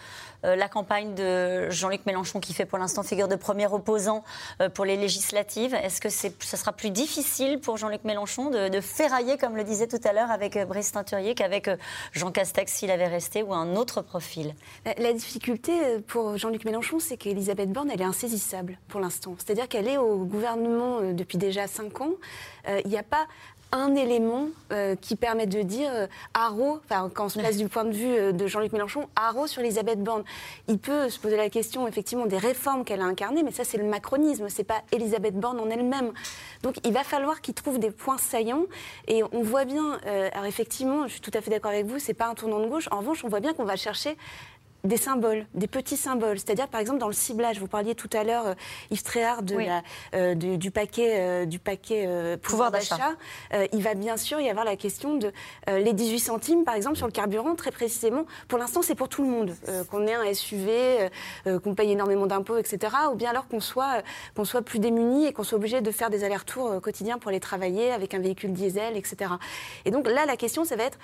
[0.44, 4.24] euh, la campagne de Jean-Luc Mélenchon, qui fait pour l'instant figure de premier opposant
[4.60, 5.74] euh, pour les législatives?
[5.74, 10.00] Est-ce que ce sera plus difficile pour Jean-Luc Mélenchon de, ferrailler, comme le disait tout
[10.04, 11.70] à l'heure, avec Brice Teinturier, qu'avec
[12.12, 14.54] Jean Castex s'il avait resté, ou un autre profil?
[14.84, 19.34] La, difficulté pour Jean-Luc Mélenchon, c'est qu'Elisabeth Borne, elle est insaisissable pour l'instant.
[19.38, 22.12] C'est-à-dire qu'elle est au gouvernement depuis déjà cinq ans.
[22.66, 23.26] Il n'y a pas
[23.72, 27.68] un élément euh, qui permet de dire euh, haro, enfin, quand on se place du
[27.68, 30.24] point de vue euh, de Jean-Luc Mélenchon, haro sur Elisabeth Borne.
[30.68, 33.78] Il peut se poser la question effectivement des réformes qu'elle a incarnées, mais ça c'est
[33.78, 36.12] le macronisme, c'est pas Elisabeth Borne en elle-même.
[36.62, 38.66] Donc il va falloir qu'il trouve des points saillants
[39.08, 41.98] et on voit bien, euh, alors effectivement, je suis tout à fait d'accord avec vous,
[41.98, 42.88] c'est pas un tournant de gauche.
[42.90, 44.16] En revanche, on voit bien qu'on va chercher
[44.84, 46.38] des symboles, des petits symboles.
[46.38, 48.54] C'est-à-dire, par exemple, dans le ciblage, vous parliez tout à l'heure, euh,
[48.90, 49.66] Yves Tréhard, de Oui.
[49.66, 49.82] la-
[50.14, 53.68] euh, du, du paquet, euh, du paquet euh, pouvoir, Pouvoir d'achat.
[53.72, 55.32] il va bien sûr y avoir la question de
[55.68, 58.24] les 18 centimes, par exemple, sur le carburant, très précisément.
[58.48, 59.54] Pour l'instant, c'est pour tout le monde.
[59.90, 61.08] Qu'on ait un SUV,
[61.62, 62.92] qu'on paye énormément d'impôts, etc.
[63.12, 64.02] Ou bien alors qu'on soit,
[64.34, 67.40] qu'on soit plus démunis et qu'on soit obligé de faire des allers-retours quotidiens pour aller
[67.40, 69.32] travailler avec un véhicule diesel, etc.
[69.84, 70.98] Et donc là, la question, ça va être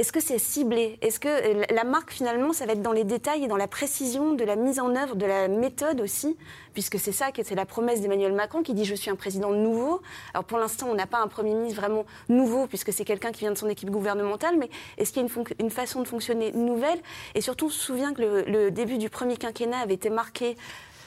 [0.00, 0.98] est-ce que c'est ciblé?
[1.02, 3.68] Est-ce que euh, la marque, finalement, ça va être dans les détails et dans la
[3.68, 6.38] précision de la mise en œuvre, de la méthode aussi?
[6.72, 9.50] Puisque c'est ça, que c'est la promesse d'Emmanuel Macron qui dit Je suis un président
[9.50, 10.00] nouveau.
[10.32, 13.40] Alors pour l'instant, on n'a pas un Premier ministre vraiment nouveau, puisque c'est quelqu'un qui
[13.40, 15.28] vient de son équipe gouvernementale, mais est-ce qu'il y a
[15.58, 17.00] une, façon de fonctionner nouvelle?
[17.34, 20.56] Et surtout, on se souvient que le début du premier quinquennat avait été marqué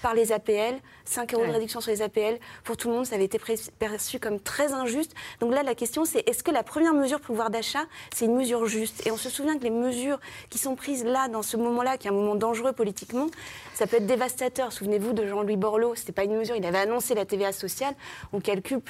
[0.03, 0.75] par les APL,
[1.05, 3.39] 5 euros de réduction sur les APL pour tout le monde, ça avait été
[3.79, 5.13] perçu comme très injuste.
[5.39, 7.83] Donc là, la question, c'est est-ce que la première mesure pouvoir d'achat,
[8.13, 9.05] c'est une mesure juste?
[9.05, 12.07] Et on se souvient que les mesures qui sont prises là, dans ce moment-là, qui
[12.07, 13.27] est un moment dangereux politiquement,
[13.73, 14.71] ça peut être dévastateur.
[14.71, 17.93] Souvenez-vous de Jean-Louis Borloo, c'était pas une mesure, il avait annoncé la TVA sociale.
[18.31, 18.81] On calcule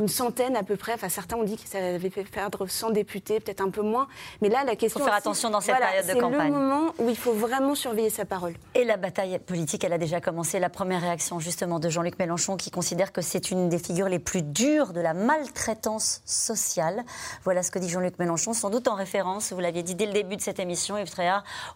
[0.00, 0.94] une centaine à peu près.
[0.94, 4.08] Enfin, certains ont dit que ça avait fait perdre 100 députés, peut-être un peu moins.
[4.40, 5.00] Mais là, la question.
[5.00, 6.40] Il faut faire attention dans cette période de campagne.
[6.40, 8.54] C'est le moment où il faut vraiment surveiller sa parole.
[8.74, 12.56] Et la bataille politique, elle a déjà commencé la première réaction justement de Jean-Luc Mélenchon
[12.56, 17.04] qui considère que c'est une des figures les plus dures de la maltraitance sociale.
[17.44, 20.12] Voilà ce que dit Jean-Luc Mélenchon, sans doute en référence, vous l'aviez dit dès le
[20.12, 21.12] début de cette émission, Yves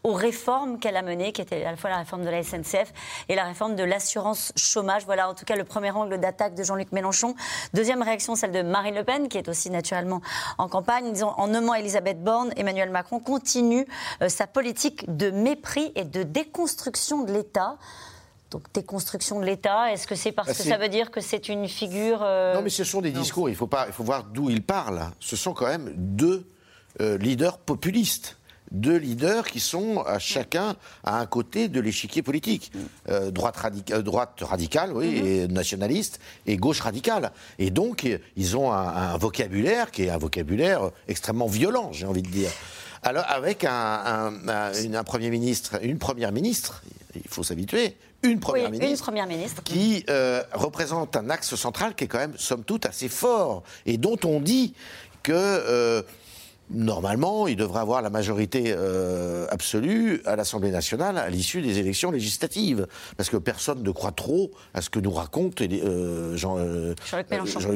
[0.03, 2.93] aux réformes qu'elle a menées, qui étaient à la fois la réforme de la SNCF
[3.29, 5.05] et la réforme de l'assurance chômage.
[5.05, 7.35] Voilà en tout cas le premier angle d'attaque de Jean-Luc Mélenchon.
[7.75, 10.23] Deuxième réaction, celle de Marine Le Pen, qui est aussi naturellement
[10.57, 11.13] en campagne.
[11.13, 13.87] Disons, en nommant Elisabeth Borne, Emmanuel Macron continue
[14.23, 17.77] euh, sa politique de mépris et de déconstruction de l'État.
[18.51, 21.49] Donc déconstruction de l'État, est-ce que c'est parce bah, que ça veut dire que c'est
[21.49, 22.21] une figure...
[22.23, 24.63] Euh, non mais ce sont des discours, il faut, pas, il faut voir d'où ils
[24.63, 25.11] parlent.
[25.21, 26.47] Ce sont quand même deux
[27.01, 28.39] euh, leaders populistes
[28.71, 32.71] deux leaders qui sont à chacun à un côté de l'échiquier politique.
[33.09, 33.57] Euh, droite,
[34.03, 35.25] droite, radicale, oui, mm-hmm.
[35.25, 37.33] et nationaliste, et gauche radicale.
[37.59, 42.29] Et donc, ils ont un, vocabulaire qui est un vocabulaire extrêmement violent, j'ai envie de
[42.29, 42.51] dire.
[43.03, 46.83] Alors, avec un, un, Premier ministre, une Première ministre,
[47.15, 52.19] il faut s'habituer, une première, ministre, qui euh, représente un axe central qui est quand
[52.19, 54.75] même, somme toute, assez fort et dont on dit
[55.23, 55.33] que.
[55.35, 56.03] Euh,
[56.71, 62.11] normalement, il devrait avoir la majorité euh, absolue à l'Assemblée nationale à l'issue des élections
[62.11, 62.87] législatives.
[63.17, 65.63] Parce que personne ne croit trop à ce que nous raconte
[66.37, 66.99] Jean-Luc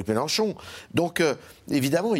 [0.06, 0.54] Mélenchon.
[0.92, 1.22] Donc,
[1.70, 2.12] évidemment,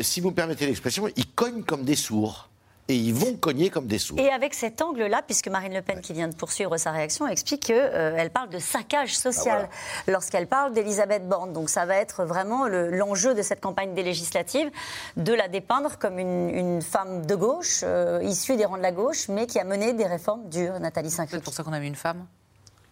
[0.00, 2.47] si vous me permettez l'expression, il cogne comme des sourds
[2.88, 4.18] et ils vont cogner comme des sourds.
[4.18, 7.66] Et avec cet angle-là, puisque Marine Le Pen, qui vient de poursuivre sa réaction, explique
[7.66, 11.52] qu'elle euh, parle de saccage social ah, lorsqu'elle parle d'Elisabeth Borne.
[11.52, 14.70] Donc ça va être vraiment l'enjeu de cette campagne des législatives,
[15.16, 19.28] de la dépeindre comme une, femme de gauche, euh, issue des rangs de la gauche,
[19.28, 21.40] mais qui a mené des réformes dures, Nathalie Saint-Clair.
[21.40, 22.26] C'est pour ça qu'on a mis une femme?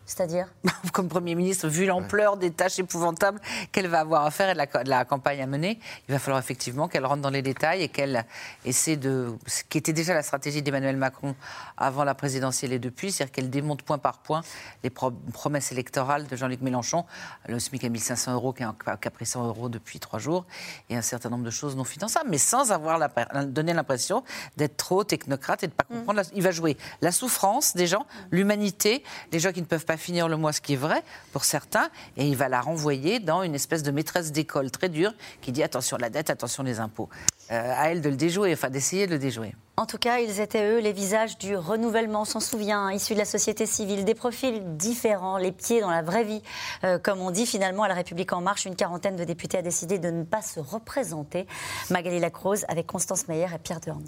[0.07, 0.47] C'est-à-dire
[0.93, 3.41] Comme Premier ministre, vu l'ampleur des tâches épouvantables
[3.73, 6.87] qu'elle va avoir à faire et de la, campagne à mener, il va falloir effectivement
[6.87, 8.25] qu'elle rentre dans les détails et qu'elle
[8.65, 9.35] essaie de.
[9.47, 11.35] Ce qui était déjà la stratégie d'Emmanuel Macron
[11.77, 14.43] avant la présidentielle et depuis, c'est-à-dire qu'elle démonte point par point
[14.85, 17.05] les promesses électorales de Jean-Luc Mélenchon.
[17.49, 18.73] Le SMIC à 1500 euros, qui a,
[19.11, 20.47] pris 100 euros depuis trois jours,
[20.89, 23.09] et un certain nombre de choses non finançables, mais sans avoir la,
[23.45, 24.23] donné l'impression
[24.57, 25.99] d'être trop technocrate et de ne pas mm.
[25.99, 26.23] comprendre.
[26.33, 29.03] Il va jouer la souffrance des gens, l'humanité,
[29.33, 31.89] les gens qui ne peuvent pas finir le mois, ce qui est vrai pour certains,
[32.17, 35.63] et il va la renvoyer dans une espèce de maîtresse d'école très dure qui dit
[35.63, 37.09] attention la dette, attention les impôts.
[37.53, 39.55] Euh, à elle de le déjouer, enfin d'essayer de le déjouer.
[39.77, 43.25] En tout cas, ils étaient eux les visages du renouvellement, s'en souvient, issus de la
[43.25, 46.43] société civile, des profils différents, les pieds dans la vraie vie.
[46.83, 49.63] Euh, comme on dit finalement à la République en marche, une quarantaine de députés a
[49.63, 51.47] décidé de ne pas se représenter.
[51.91, 54.03] Magali Lacrose avec Constance Meyer et Pierre Durand.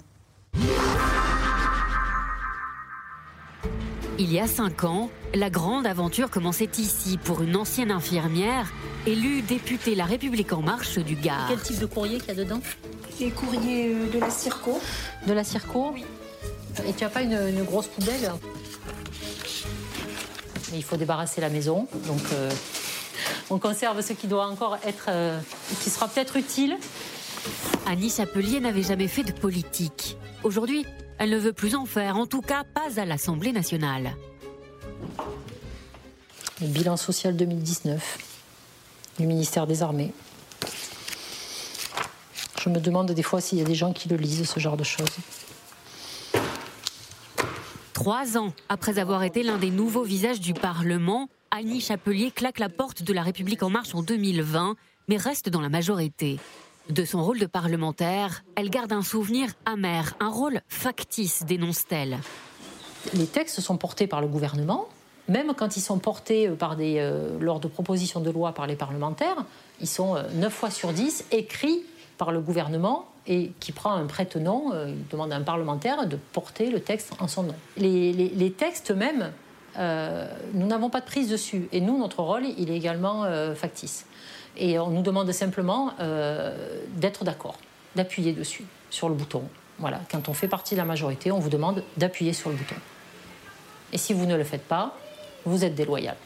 [4.21, 8.73] Il y a cinq ans, la grande aventure commençait ici pour une ancienne infirmière,
[9.07, 11.45] élue députée La République En Marche du Gard.
[11.47, 12.59] Quel type de courrier qu'il y a dedans
[13.17, 14.81] Les courriers euh, de la Circo.
[15.25, 16.03] De la Circo Oui.
[16.85, 18.33] Et tu n'as pas une, grosse poubelle
[20.73, 22.51] Il faut débarrasser la maison, donc euh,
[23.49, 25.39] on conserve ce qui doit encore être, euh,
[25.81, 26.75] qui sera peut-être utile.
[27.87, 30.17] Annie Chapelier n'avait jamais fait de politique.
[30.43, 30.85] Aujourd'hui,
[31.19, 34.15] elle ne veut plus en faire, en tout cas pas à l'Assemblée nationale.
[36.61, 38.17] Le bilan social 2019
[39.19, 40.13] du ministère des Armées.
[42.63, 44.77] Je me demande des fois s'il y a des gens qui le lisent, ce genre
[44.77, 45.17] de choses.
[47.93, 52.69] Trois ans après avoir été l'un des nouveaux visages du Parlement, Annie Chapelier claque la
[52.69, 54.75] porte de la République en marche en 2020,
[55.09, 56.39] mais reste dans la majorité.
[56.89, 62.17] De son rôle de parlementaire, elle garde un souvenir amer, un rôle factice, dénonce-t-elle.
[63.13, 64.87] Les textes sont portés par le gouvernement,
[65.27, 69.45] même quand ils sont portés euh, euh, lors de propositions de loi par les parlementaires,
[69.79, 71.83] ils sont 9 euh, fois sur 10 écrits
[72.17, 76.71] par le gouvernement et qui prend un prête-nom, il demande à un parlementaire de porter
[76.71, 77.55] le texte en son nom.
[77.77, 79.31] Les, textes même,
[79.77, 81.69] nous n'avons pas de prise dessus.
[81.71, 84.05] Et nous, notre rôle, il est également factice.
[84.59, 87.57] Et on nous demande simplement euh, d'être d'accord,
[87.95, 89.43] d'appuyer dessus, sur le bouton.
[89.79, 92.75] Voilà, quand on fait partie de la majorité, on vous demande d'appuyer sur le bouton.
[93.93, 94.97] Et si vous ne le faites pas,
[95.45, 96.17] vous êtes déloyal.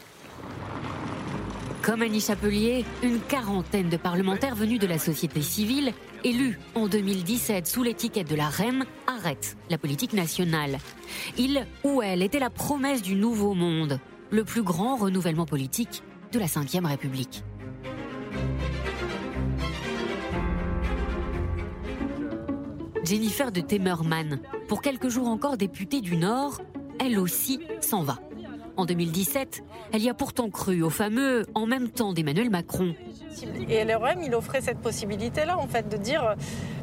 [1.84, 7.68] Comme Annie Chapelier, une quarantaine de parlementaires venus de la société civile, élus en 2017
[7.68, 10.80] sous l'étiquette de la REM, arrêtent la politique nationale.
[11.38, 14.00] Il ou elle était la promesse du nouveau monde,
[14.32, 17.44] le plus grand renouvellement politique de la Ve République.
[23.04, 24.40] Jennifer de Temerman,
[24.70, 26.62] pour quelques jours encore députée du Nord,
[27.00, 28.20] elle aussi s'en va.
[28.78, 32.96] En 2017, elle y a pourtant cru au fameux en même temps d'Emmanuel Macron.
[33.70, 36.36] Et LREM, il offrait cette possibilité-là, en fait, de dire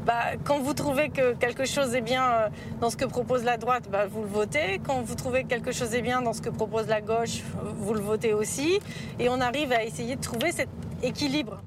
[0.04, 2.48] bah, quand vous trouvez que quelque chose est bien euh,
[2.80, 4.80] dans ce que propose la droite, bah, vous le votez.
[4.86, 7.42] Quand vous trouvez que quelque chose est bien dans ce que propose la gauche,
[7.76, 8.78] vous le votez aussi.
[9.18, 10.68] Et on arrive à essayer de trouver cet
[11.02, 11.62] équilibre.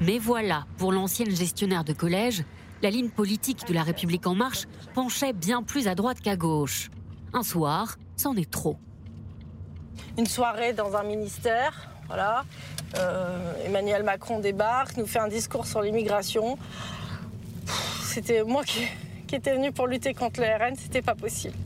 [0.00, 2.44] Mais voilà, pour l'ancienne gestionnaire de collège,
[2.84, 6.90] la ligne politique de la République en marche penchait bien plus à droite qu'à gauche.
[7.32, 8.76] Un soir, c'en est trop.
[10.18, 12.44] Une soirée dans un ministère, voilà.
[12.98, 16.58] Euh, Emmanuel Macron débarque, nous fait un discours sur l'immigration.
[18.02, 18.86] C'était moi qui,
[19.26, 21.56] qui était venu pour lutter contre le RN, c'était pas possible.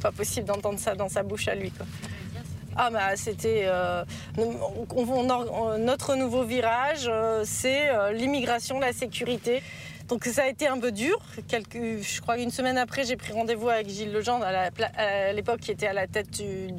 [0.00, 1.70] Pas possible d'entendre ça dans sa bouche à lui.
[2.74, 3.10] Ah bah
[3.44, 4.04] euh,
[5.78, 9.62] notre nouveau virage, euh, c'est l'immigration, la sécurité.
[10.08, 11.18] Donc ça a été un peu dur.
[11.50, 15.86] Je crois qu'une semaine après, j'ai pris rendez-vous avec Gilles Legendre, à l'époque qui était
[15.86, 16.70] à la tête du,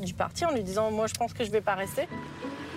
[0.00, 2.08] du, parti, en lui disant moi je pense que je vais pas rester.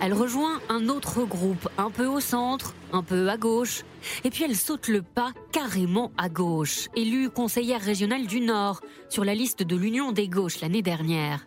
[0.02, 3.84] Elle rejoint un autre groupe, un peu au centre, un peu à gauche.
[4.24, 8.80] Et puis elle saute le pas carrément à gauche, élue conseillère régionale du Nord,
[9.10, 11.46] sur la liste de l'Union des gauches l'année dernière.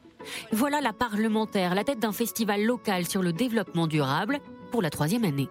[0.52, 4.40] Voilà la parlementaire, la tête d'un festival local sur le développement durable
[4.72, 5.50] pour la troisième année.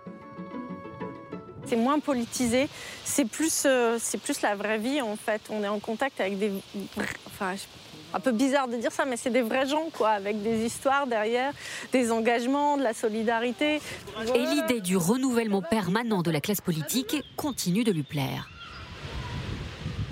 [1.67, 2.69] C'est moins politisé,
[3.05, 5.41] c'est plus, euh, plus la vraie vie en fait.
[5.51, 6.53] On est en contact avec des.
[7.27, 7.55] Enfin,
[8.15, 11.07] un peu bizarre de dire ça, mais c'est des vrais gens, quoi, avec des histoires
[11.07, 11.53] derrière,
[11.93, 13.81] des engagements, de la solidarité.
[14.35, 18.52] Et l'idée du renouvellement permanent de la classe politique continue de lui plaire.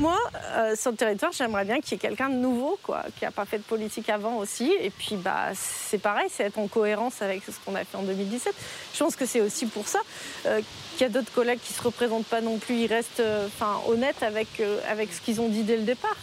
[0.01, 0.17] Moi,
[0.57, 3.31] euh, sur le territoire, j'aimerais bien qu'il y ait quelqu'un de nouveau, quoi, qui n'a
[3.31, 4.73] pas fait de politique avant aussi.
[4.81, 8.03] Et puis, bah, c'est pareil, c'est être en cohérence avec ce qu'on a fait en
[8.05, 8.55] 2017.
[8.95, 9.99] Je pense que c'est aussi pour ça
[10.47, 12.77] euh, qu'il y a d'autres collègues qui ne se représentent pas non plus.
[12.77, 13.47] Ils restent euh,
[13.89, 14.49] honnêtes avec,
[14.89, 16.17] avec ce qu'ils ont dit dès le départ.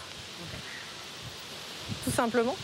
[2.04, 2.56] Tout simplement.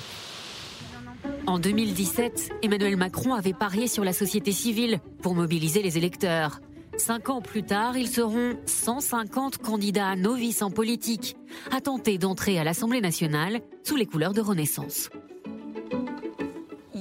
[1.45, 6.59] En 2017, Emmanuel Macron avait parié sur la société civile pour mobiliser les électeurs.
[6.97, 11.35] Cinq ans plus tard, ils seront 150 candidats novices en politique
[11.71, 15.09] à tenter d'entrer à l'Assemblée nationale sous les couleurs de Renaissance.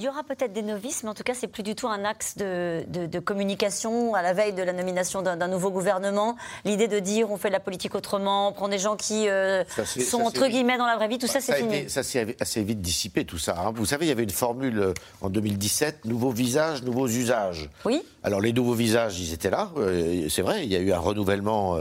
[0.03, 2.05] Il y aura peut-être des novices, mais en tout cas, c'est plus du tout un
[2.05, 6.35] axe de, de, de communication à la veille de la nomination d'un nouveau gouvernement.
[6.65, 9.63] L'idée de dire on fait de la politique autrement, on prend des gens qui euh,
[9.85, 11.77] sont entre guillemets dans la vraie vie, tout ça, c'est fini.
[11.77, 13.55] Été, ça s'est assez vite dissipé, tout ça.
[13.57, 13.73] Hein.
[13.77, 17.71] Vous savez, il y avait une formule euh, en 2017 nouveaux visages, nouveaux usages.
[17.85, 18.03] Oui.
[18.25, 19.71] Alors, les nouveaux visages, ils étaient là.
[19.77, 21.79] Euh, c'est vrai, il y a eu un renouvellement.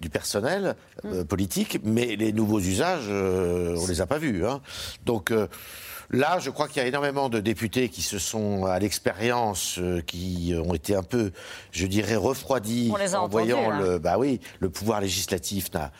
[0.00, 4.46] Du personnel euh, politique, mais les nouveaux usages, euh, on les a pas vus.
[4.46, 4.62] Hein.
[5.04, 5.46] Donc euh,
[6.10, 10.00] là, je crois qu'il y a énormément de députés qui se sont à l'expérience, euh,
[10.02, 11.32] qui ont été un peu,
[11.72, 13.80] je dirais, refroidis en entendus, voyant là.
[13.80, 15.90] le, bah oui, le pouvoir législatif n'a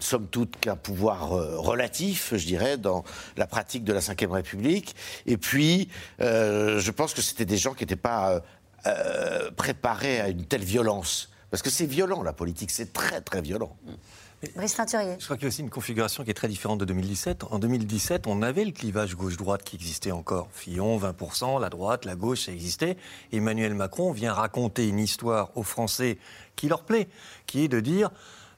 [0.00, 3.04] somme toute qu'un pouvoir euh, relatif, je dirais, dans
[3.36, 4.94] la pratique de la Ve République.
[5.26, 5.88] Et puis,
[6.20, 8.42] euh, je pense que c'était des gens qui n'étaient pas
[8.86, 11.30] euh, préparés à une telle violence.
[11.50, 13.76] Parce que c'est violent, la politique, c'est très très violent.
[14.54, 15.16] Brice Teinturier.
[15.18, 17.44] Je crois qu'il y a aussi une configuration qui est très différente de 2017.
[17.50, 20.48] En 2017, on avait le clivage gauche-droite qui existait encore.
[20.52, 22.98] Fillon, 20%, la droite, la gauche, ça existait.
[23.32, 26.18] Emmanuel Macron vient raconter une histoire aux Français
[26.54, 27.08] qui leur plaît,
[27.46, 28.10] qui est de dire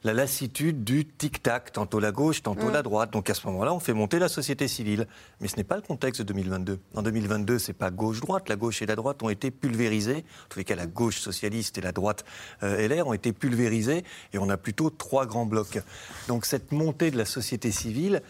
[0.05, 2.73] la lassitude du tic-tac, tantôt la gauche, tantôt Mm.
[2.73, 3.13] la droite.
[3.13, 5.09] Donc à ce moment-là, on fait monter la société civile.
[5.41, 6.79] Mais ce n'est pas le contexte de 2022.
[6.95, 8.49] En 2022, c'est pas gauche-droite.
[8.49, 10.19] La gauche et la droite ont été pulvérisées.
[10.45, 12.25] En tous les cas, la gauche socialiste et la droite
[12.63, 14.05] euh, LR ont été pulvérisées.
[14.33, 15.81] Et on a plutôt trois grands blocs.
[16.29, 18.23] Donc cette montée de la société civile,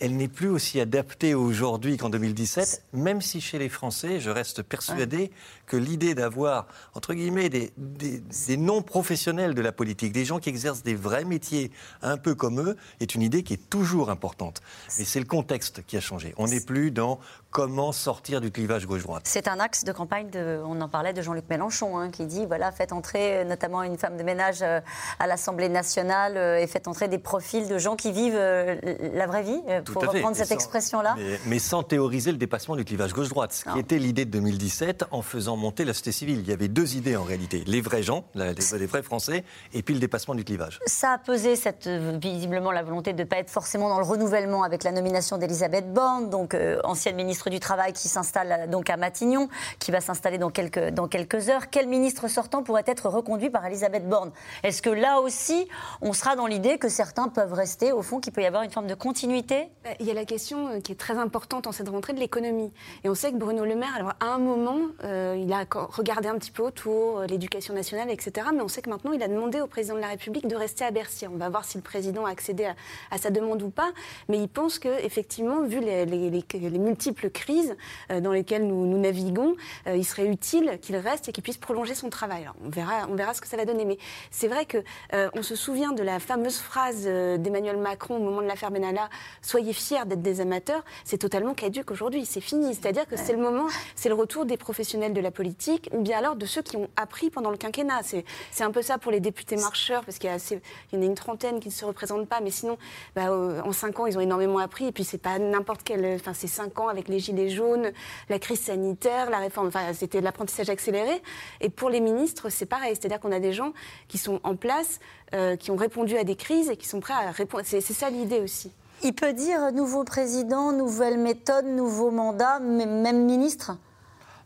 [0.00, 4.62] elle, n'est plus aussi adaptée aujourd'hui qu'en 2017, même si chez les Français, je reste
[4.62, 5.30] persuadé
[5.66, 10.48] que l'idée d'avoir, entre guillemets, des, des- des non-professionnels de la politique, des gens qui
[10.48, 11.70] exercent des vrais métiers
[12.02, 14.60] un peu comme eux, est une idée qui est toujours importante.
[14.98, 16.34] Mais c'est le contexte qui a changé.
[16.36, 17.20] On n'est plus dans
[17.50, 19.22] comment sortir du clivage gauche-droite.
[19.26, 22.46] C'est un axe de campagne, de, on en parlait de Jean-Luc Mélenchon, hein, qui dit
[22.46, 24.80] voilà, faites entrer euh, notamment une femme de ménage euh,
[25.18, 29.42] à l'Assemblée nationale euh, et faites entrer des profils de gens qui vivent la vraie
[29.42, 31.16] vie, pour reprendre cette expression-là.
[31.46, 35.22] Mais, sans théoriser le dépassement du clivage gauche-droite, ce qui était l'idée de 2017 en
[35.22, 36.40] faisant monter la société civile.
[36.40, 39.82] Il y avait deux idées en réalité les vrais gens, les, les vrais Français, et
[39.82, 40.78] puis le dépassement du clivage.
[40.86, 44.62] Ça a pesé cette, visiblement la volonté de ne pas être forcément dans le renouvellement
[44.62, 48.96] avec la nomination d'Elisabeth Borne, donc ancienne ministre du Travail qui s'installe euh, donc à
[48.96, 51.70] Matignon, qui va s'installer dans quelques, heures.
[51.70, 54.32] Quel ministre sortant pourrait être reconduit par Elisabeth Borne?
[54.62, 55.68] Est-ce que là aussi,
[56.02, 58.70] on sera dans l'idée que certains peuvent rester, au fond, qu'il peut y avoir une
[58.70, 59.68] forme de continuité?
[59.84, 62.20] Bah, Il y a la question euh, qui est très importante en cette rentrée de
[62.20, 62.72] l'économie.
[63.04, 66.28] Et on sait que Bruno Le Maire, alors à un moment, euh, il a regardé
[66.28, 68.48] un petit peu autour, l'éducation nationale, etc.
[68.52, 70.84] Mais on sait que maintenant, il a demandé au président de la République de rester
[70.84, 71.26] à Bercy.
[71.26, 72.70] On va voir si le président a accédé
[73.10, 73.90] à, sa demande ou pas.
[74.28, 77.76] Mais il pense qu'effectivement, vu les, les, les multiples crise
[78.10, 79.56] euh, dans lesquelles nous, naviguons,
[79.86, 82.48] euh, il serait utile qu'il reste et qu'il puisse prolonger son travail.
[82.64, 83.84] on verra, on verra ce que ça va donner.
[83.84, 83.98] Mais
[84.30, 84.78] c'est vrai que
[85.14, 89.08] euh, on se souvient de la fameuse phrase d'Emmanuel Macron au moment de l'affaire Benalla
[89.42, 90.84] "Soyez fiers d'être des amateurs".
[91.04, 92.26] C'est totalement caduque aujourd'hui.
[92.26, 92.74] C'est fini.
[92.74, 96.18] C'est-à-dire que c'est le moment, c'est le retour des professionnels de la politique ou bien
[96.18, 98.02] alors de ceux qui ont appris pendant le quinquennat.
[98.02, 101.14] C'est un peu ça pour les députés marcheurs parce qu'il y, y, en a une
[101.14, 102.78] trentaine qui ne se représentent pas, mais sinon,
[103.14, 104.86] bah, en cinq ans, ils ont énormément appris.
[104.86, 107.92] Et puis c'est pas n'importe quel, enfin c'est cinq ans avec les gilets jaunes,
[108.28, 111.22] la crise sanitaire, la réforme, enfin, c'était l'apprentissage accéléré.
[111.60, 112.96] Et pour les ministres, c'est pareil.
[112.96, 113.72] C'est-à-dire qu'on a des gens
[114.08, 115.00] qui sont en place,
[115.34, 117.64] euh, qui ont répondu à des crises et qui sont prêts à répondre.
[117.66, 118.72] C'est ça l'idée aussi.
[119.02, 123.72] Il peut dire nouveau président, nouvelle méthode, nouveau mandat, même ministre?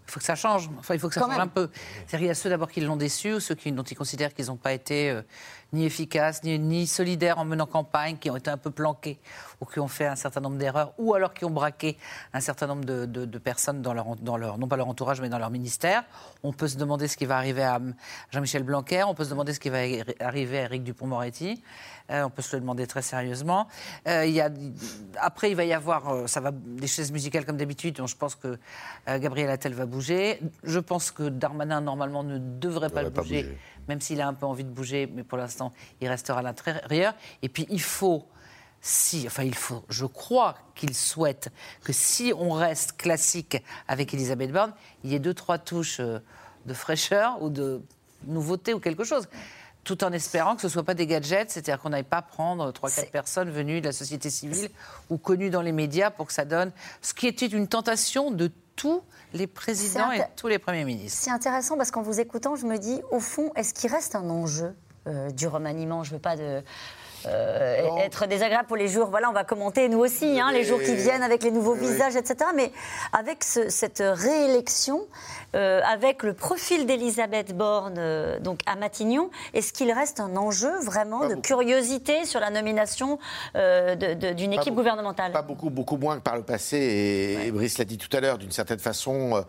[0.07, 0.71] Il faut que ça change.
[0.79, 1.71] Enfin, il faut que ça change un peu.
[1.73, 4.47] C'est-à-dire qu'il y a ceux d'abord qui l'ont déçu, ceux qui, dont ils considèrent qu'ils
[4.47, 5.23] n'ont pas été euh,
[5.73, 9.19] ni efficaces, ni, ni, solidaires en menant campagne, qui ont été un peu planqués
[9.61, 11.97] ou qui ont fait un certain nombre d'erreurs, ou alors qui ont braqué
[12.33, 15.29] un certain nombre de, de, personnes dans leur, dans leur, non pas leur entourage, mais
[15.29, 16.05] dans leur ministère.
[16.43, 17.81] On peut se demander ce qui va arriver à
[18.31, 19.79] Jean-Michel Blanquer, on peut se demander ce qui va
[20.21, 21.63] arriver à Éric Dupont-Moretti.
[22.11, 23.67] Euh, on peut se le demander très sérieusement.
[24.07, 24.51] Euh, il y a,
[25.19, 27.97] après, il va y avoir euh, ça va, des chaises musicales comme d'habitude.
[27.97, 28.59] Donc je pense que
[29.07, 30.41] Gabriel Attal va bouger.
[30.65, 33.57] Je pense que Darmanin, normalement, ne devrait pas, bouger
[33.89, 37.15] même s'il a un peu envie de bouger, mais pour l'instant, il restera à l'intérieur.
[37.43, 38.27] Et puis, il faut,
[38.81, 41.51] si, enfin, il faut, je crois qu'il souhaite
[41.85, 44.73] que si on reste classique avec Elisabeth Borne,
[45.03, 46.19] il y ait deux, trois touches euh,
[46.67, 47.83] de fraîcheur ou de
[48.27, 49.29] nouveauté ou quelque chose
[49.85, 52.73] tout en espérant que ce ne soit pas des gadgets, c'est-à-dire qu'on n'aille pas prendre
[52.73, 54.71] trois, quatre personnes venues de la société civile
[55.11, 56.73] ou connues dans les médias pour que ça donne
[57.03, 59.03] ce qui était une tentation de tous
[59.33, 61.19] les présidents et tous les premiers ministres.
[61.23, 64.31] C'est intéressant parce qu'en vous écoutant, je me dis, au fond, est-ce qu'il reste un
[64.31, 64.75] enjeu
[65.07, 66.05] euh, du remaniement?
[66.05, 66.63] Je ne veux pas de
[67.27, 69.09] euh, être désagréable pour les jours.
[69.09, 72.17] Voilà, on va commenter nous aussi, hein, les jours qui viennent avec les nouveaux visages,
[72.17, 72.51] etc.
[72.55, 72.71] Mais
[73.13, 75.07] avec cette réélection,
[75.55, 80.79] euh, avec le profil d'Elisabeth Borne euh, donc à Matignon, est-ce qu'il reste un enjeu
[80.81, 83.19] vraiment de curiosité sur la nomination
[83.55, 85.33] d'une équipe gouvernementale?
[85.33, 87.39] Pas beaucoup, beaucoup moins que par le passé.
[87.47, 89.45] Et, Brice l'a dit tout à l'heure, d'une certaine façon.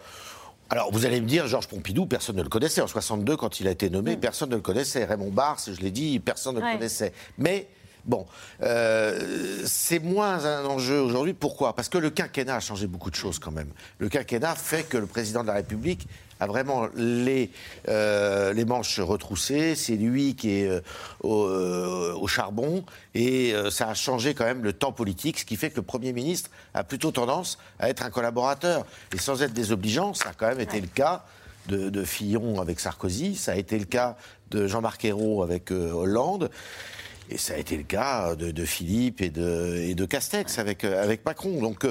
[0.70, 2.82] Alors, vous allez me dire, Georges Pompidou, personne ne le connaissait.
[2.82, 4.20] En 62, quand il a été nommé, mm.
[4.20, 5.06] personne ne le connaissait.
[5.06, 7.14] Raymond Barre, je l'ai dit, personne ne le connaissait.
[7.38, 7.68] Mais
[8.06, 8.28] Bon,
[8.62, 11.34] euh, c'est moins un enjeu aujourd'hui.
[11.34, 11.76] Pourquoi?
[11.76, 13.70] Parce que le quinquennat a changé beaucoup de choses quand même.
[13.98, 16.08] Le quinquennat fait que le président de la République
[16.40, 17.50] a vraiment les,
[17.88, 19.74] euh, manches retroussées.
[19.74, 22.86] C'est lui qui est euh, au, charbon.
[23.16, 26.14] Et ça a changé quand même le temps politique, ce qui fait que le Premier
[26.14, 28.86] ministre a plutôt tendance à être un collaborateur.
[29.14, 31.26] Et sans être désobligeant, ça a quand même été le cas
[31.70, 34.18] de, de, Fillon avec Sarkozy, ça a été le cas
[34.52, 36.52] de Jean-Marc Ayrault avec Hollande.
[37.30, 41.26] Et ça a été le cas de, Philippe et de, et de Castex avec, avec
[41.26, 41.60] Macron.
[41.60, 41.86] Donc,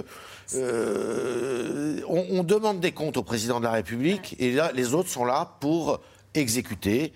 [0.54, 5.24] euh, on, demande des comptes au président de la République et là, les autres sont
[5.24, 6.00] là pour
[6.34, 7.12] exécuter.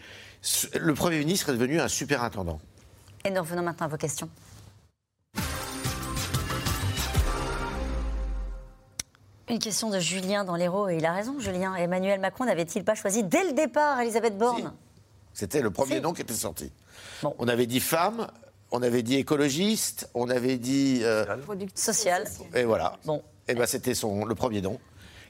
[0.79, 2.61] Le Premier ministre est devenu un superintendant.
[3.25, 4.29] Et nous revenons maintenant à vos questions.
[9.49, 11.75] Une question de Julien dans l'Hérault, et il a raison, Julien.
[11.75, 14.75] Emmanuel Macron n'avait-il pas choisi dès le départ Elisabeth Borne?
[15.33, 16.71] C'était le premier nom qui était sorti.
[17.23, 18.29] On avait dit femme,
[18.71, 21.01] on avait dit écologiste, on avait dit.
[21.03, 21.25] Euh,
[21.75, 22.25] Social.
[22.55, 22.97] Et voilà.
[23.05, 23.23] Bon.
[23.49, 24.79] Et ben c'était son le premier nom.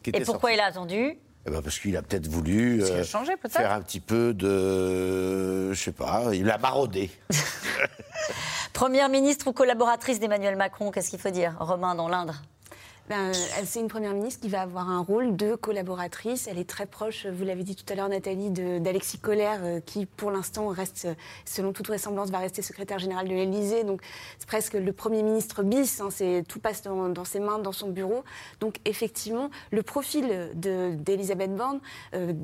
[0.07, 1.19] et pourquoi il a attendu?
[1.47, 5.93] Eh ben parce qu'il a peut-être voulu euh, faire un petit peu de, je sais
[5.93, 7.11] pas, il a maraudé.
[8.73, 11.57] Première ministre ou collaboratrice d'Emmanuel Macron, qu'est-ce qu'il faut dire?
[11.59, 12.43] Romain dans l'Indre
[13.09, 13.33] ben,
[13.65, 16.47] c'est une première ministre qui va avoir un rôle de collaboratrice.
[16.47, 20.05] Elle est très proche, vous l'avez dit tout à l'heure, Nathalie, d'Alexis Collère, euh, qui
[20.05, 21.09] pour l'instant reste,
[21.47, 23.85] selon toute vraisemblance, va rester secrétaire général de l'Élysée.
[23.85, 24.03] Donc
[24.39, 26.01] c'est presque le Premier ministre bis.
[26.01, 26.09] Hein,
[26.47, 28.25] tout passe dans, ses mains, dans son bureau.
[28.61, 31.81] Donc effectivement, le profil d'Elisabeth Borne
[32.15, 32.35] euh,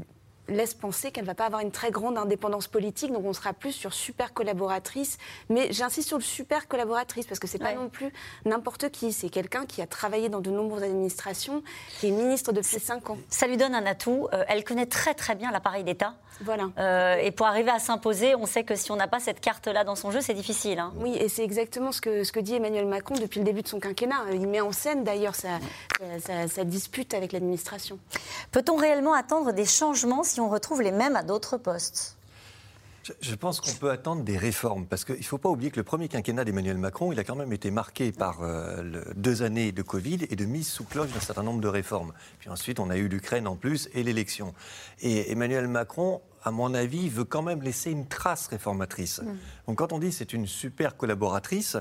[0.49, 3.53] laisse penser qu'elle ne va pas avoir une très grande indépendance politique, donc on sera
[3.53, 5.19] plus sur super collaboratrice.
[5.49, 8.13] Mais j'insiste sur le super collaboratrice parce que c'est pas non plus
[8.45, 9.13] n'importe qui.
[9.13, 11.63] C'est quelqu'un qui a travaillé dans de nombreuses administrations,
[11.99, 13.19] qui est ministre depuis 5 ans.
[13.29, 14.29] Ça lui donne un atout.
[14.33, 16.15] Euh, elle connaît très très bien l'appareil d'État.
[16.41, 16.71] Voilà.
[16.79, 19.85] Euh, et pour arriver à s'imposer, on sait que si on n'a pas cette carte-là
[19.85, 20.81] dans son jeu, c'est difficile.
[20.81, 20.93] Hein.
[20.97, 23.69] Oui, et c'est exactement ce que, ce que dit Emmanuel Macron depuis le début de
[23.69, 24.17] son quinquennat.
[24.33, 25.61] Il met en scène d'ailleurs sa,
[26.49, 27.99] sa dispute avec l'administration.
[28.51, 32.17] Peut-on réellement attendre des changements si on retrouve les mêmes à d'autres postes
[33.21, 35.85] je pense qu'on peut attendre des réformes, parce qu'il ne faut pas oublier que le
[35.85, 39.83] premier quinquennat d'Emmanuel Macron, il a quand même été marqué par euh, deux années de
[39.83, 42.13] Covid et de mise sous cloche d'un certain nombre de réformes.
[42.39, 44.55] Puis ensuite, on a eu l'Ukraine en plus et l'élection.
[45.01, 49.21] Et Emmanuel Macron, à mon avis, veut quand même laisser une trace réformatrice.
[49.21, 49.37] Mm.
[49.69, 51.77] Donc quand on dit c'est une super collaboratrice,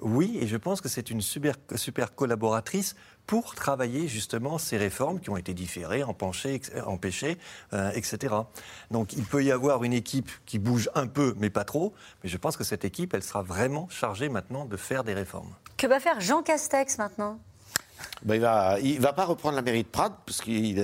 [0.00, 5.20] oui, et je pense que c'est une super, super collaboratrice pour travailler justement ces réformes
[5.20, 7.38] qui ont été différées, empêchées,
[7.72, 8.34] euh, etc.
[8.90, 11.94] Donc il peut y avoir une équipe qui bouge un peu, mais pas trop.
[12.22, 15.54] Mais je pense que cette équipe, elle sera vraiment chargée maintenant de faire des réformes.
[15.76, 17.38] Que va faire Jean Castex maintenant?
[18.24, 20.82] Ben, il va, il va pas reprendre la mairie de Prades, parce qu'il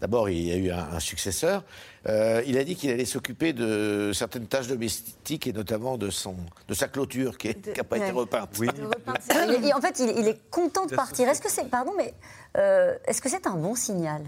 [0.00, 1.62] d'abord il y a eu un, successeur.
[2.06, 6.36] Euh, il a dit qu'il allait s'occuper de certaines tâches domestiques et notamment de son,
[6.68, 8.50] de sa clôture qui n'a pas été repeinte.
[8.58, 8.68] Oui.
[8.68, 11.28] en fait, il, est content de partir.
[11.28, 12.12] Est-ce que c'est, pardon, mais
[12.58, 14.22] euh, est-ce que c'est un bon signal?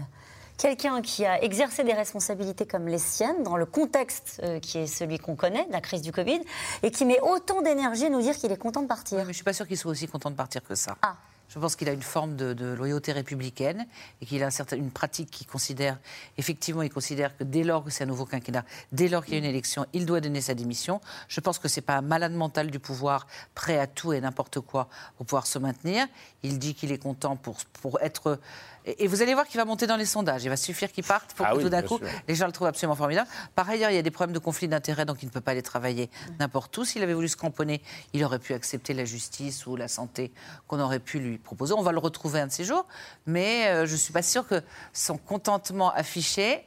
[0.57, 4.87] Quelqu'un qui a exercé des responsabilités comme les siennes dans le contexte euh, qui est
[4.87, 6.41] celui qu'on connaît, la crise du Covid,
[6.81, 9.19] et qui met autant d'énergie à nous dire qu'il est content de partir?
[9.19, 10.97] mais je ne suis pas sûr qu'il soit aussi content de partir que ça.
[11.03, 11.15] Ah.
[11.49, 13.87] Je pense qu'il a une forme de, loyauté républicaine
[14.21, 15.97] et qu'il a une pratique qui considère,
[16.37, 19.37] effectivement, il considère que dès lors que c'est un nouveau quinquennat, dès lors qu'il y
[19.37, 20.99] a une élection, il doit donner sa démission.
[21.27, 24.19] Je pense que ce n'est pas un malade mental du pouvoir, prêt à tout et
[24.19, 26.05] n'importe quoi pour pouvoir se maintenir.
[26.43, 28.39] Il dit qu'il est content pour, pour être
[28.87, 30.43] et, vous allez voir qu'il va monter dans les sondages.
[30.43, 32.67] Il va suffire qu'il parte pour ah que tout d'un coup, les gens le trouvent
[32.67, 33.29] absolument formidable.
[33.53, 35.51] Par ailleurs, il y a des problèmes de conflit d'intérêts, donc il ne peut pas
[35.51, 36.09] aller travailler
[36.39, 36.85] n'importe où.
[36.85, 37.81] S'il avait voulu se cramponner,
[38.13, 40.31] il aurait pu accepter la justice ou la santé
[40.67, 41.73] qu'on aurait pu lui proposer.
[41.73, 42.85] On va le retrouver un de ces jours.
[43.25, 44.61] Mais euh, je ne suis pas sûre que
[44.93, 46.63] son contentement affiché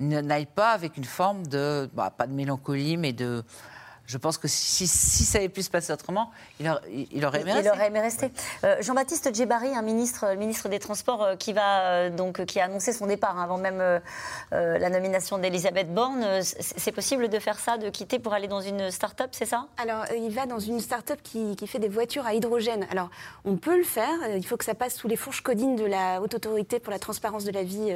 [0.00, 3.44] n'aille pas avec une forme de, bah, pas de mélancolie, mais de
[4.08, 6.66] je pense que si, ça avait pu se passer autrement, il,
[7.26, 7.68] aurait aimé rester.
[7.68, 8.32] Il aurait aimé rester.
[8.64, 12.64] Euh, Jean-Baptiste Djebari, un ministre, ministre des Transports, euh, qui, va, euh, donc, qui a
[12.64, 14.00] annoncé son départ hein, avant même
[14.50, 16.24] la nomination d'Elisabeth Borne.
[16.40, 19.66] C'est possible de faire ça, de quitter pour aller dans une start-up, c'est ça?
[19.76, 22.86] Alors, il va dans une start-up qui, qui, fait des voitures à hydrogène.
[22.90, 23.10] Alors,
[23.44, 24.08] on peut le faire.
[24.34, 26.98] Il faut que ça passe sous les fourches codines de la Haute Autorité pour la
[26.98, 27.94] transparence de la vie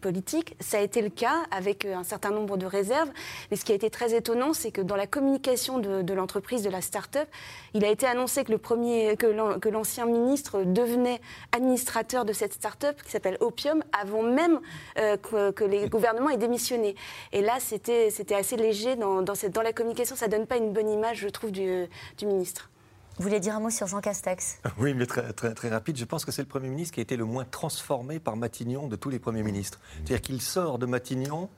[0.00, 0.56] politique.
[0.58, 3.10] Ça a été le cas avec un certain nombre de réserves.
[3.50, 6.70] Mais ce qui a été très étonnant, c'est que dans la communication de, l'entreprise, de
[6.70, 7.28] la start-up,
[7.74, 11.20] il a été annoncé que, le premier, que l'ancien ministre devenait
[11.52, 14.60] administrateur de cette start-up qui s'appelle Opium avant même
[14.98, 16.94] euh, que, les gouvernements aient démissionné.
[17.32, 20.16] Et là, c'était assez léger dans, dans, cette, dans la communication.
[20.16, 21.86] Ça donne pas une bonne image, je trouve, du,
[22.18, 22.70] du ministre.
[23.18, 24.58] Vous voulez dire un mot sur Jean Castex?
[24.78, 25.96] Oui, mais très, très, très rapide.
[25.96, 28.88] Je pense que c'est le Premier ministre qui a été le moins transformé par Matignon
[28.88, 29.78] de tous les Premiers ministres.
[29.96, 31.48] C'est-à-dire qu'il sort de Matignon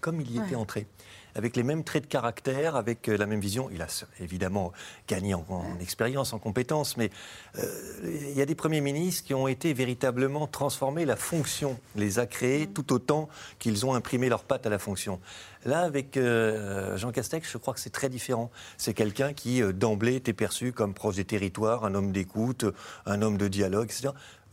[0.00, 0.86] comme il y était entré
[1.34, 3.68] avec les mêmes traits de caractère, avec euh, la même vision.
[3.72, 3.86] Il a
[4.20, 4.72] évidemment
[5.08, 5.44] gagné en,
[5.80, 7.10] expérience, en compétences, mais
[7.58, 11.04] euh, il y a des premiers ministres qui ont été véritablement transformés.
[11.04, 13.28] La fonction les a créés tout autant
[13.58, 15.20] qu'ils ont imprimé leurs pattes à la fonction.
[15.64, 18.50] Là, avec euh, Jean Castex, je crois que c'est très différent.
[18.76, 22.66] C'est quelqu'un qui, d'emblée, était perçu comme proche des territoires, un homme d'écoute,
[23.06, 24.10] un homme de dialogue, etc.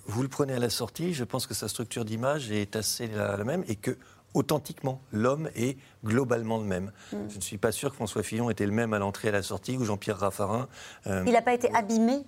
[0.08, 3.44] Vous le prenez à la sortie, je pense que sa structure d'image est assez la
[3.44, 3.98] même et que
[4.34, 5.02] authentiquement.
[5.12, 6.92] L'homme est globalement le même.
[7.12, 7.18] Mm.
[7.30, 9.34] Je ne suis pas sûr que François Fillon était le même à l'entrée et à
[9.34, 10.68] la sortie ou Jean-Pierre Raffarin.
[11.08, 12.24] Euh, Il n'a pas été abîmé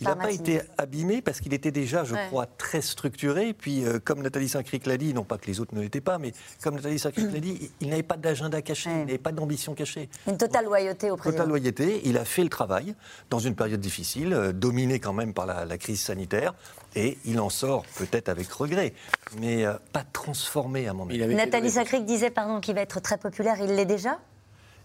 [0.00, 3.52] il n'a pas été abîmé parce qu'il était déjà, je crois, très structuré.
[3.52, 6.18] Puis, euh, comme Nathalie Saint-Cric l'a dit, non pas que les autres ne l'étaient pas,
[6.18, 6.32] mais
[6.62, 10.08] comme Nathalie Saint-Cric l'a dit, il n'avait pas d'agenda caché, il n'avait pas d'ambition cachée.
[10.26, 11.38] Une totale loyauté au président.
[11.38, 12.00] Totale loyauté.
[12.04, 12.94] Il a fait le travail
[13.28, 16.54] dans une période difficile, euh, dominée quand même par la, crise sanitaire.
[16.96, 18.94] Et il en sort peut-être avec regret,
[19.38, 21.34] mais euh, pas transformé à mon avis.
[21.34, 23.56] Nathalie Saint-Cric disait pardon qu'il va être très populaire.
[23.60, 24.18] Il l'est déjà?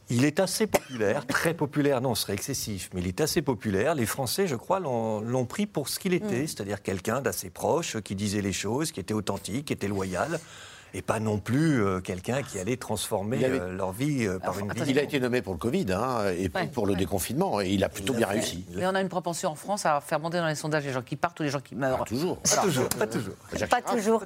[0.09, 3.95] Il est assez populaire, très populaire, non, ce serait excessif, mais il est assez populaire.
[3.95, 6.47] Les Français, je crois, l'ont pris pour ce qu'il était, mm.
[6.47, 10.39] c'est-à-dire quelqu'un d'assez proche, qui disait les choses, qui était authentique, qui était loyal.
[10.97, 14.39] Et pas non plus euh, quelqu'un qui allait transformer Il avait- euh, leur vie euh,
[14.39, 14.83] par une vie.
[14.87, 16.97] Il a été nommé pour le Covid hein, et Ouais, pour le ouais.
[16.99, 18.65] déconfinement et il a plutôt bien réussi.
[18.75, 21.01] Mais on a une propension en France à faire monter dans les sondages les gens
[21.01, 22.05] qui partent ou les gens qui meurent.
[22.05, 22.37] toujours.
[22.37, 23.33] Pas toujours, pas toujours.
[23.69, 24.21] Pas toujours.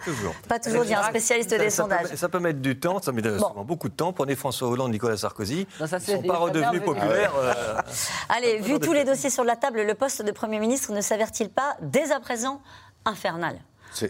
[0.47, 2.15] Pas toujours, dit un spécialiste Ça- des ça peut- sondages.
[2.15, 4.13] ça peut mettre du temps, ça met souvent beaucoup de temps.
[4.13, 5.65] Prenez François Hollande, Nicolas Sarkozy.
[5.79, 7.33] ça, ils ne sont pas des redevenus populaires.
[7.35, 7.83] Ah
[8.29, 10.91] Allez, Toujours vu des tous les dossiers sur la table, le poste de Premier ministre
[10.91, 12.61] ne s'avère-t-il pas dès à présent
[13.05, 13.57] infernal?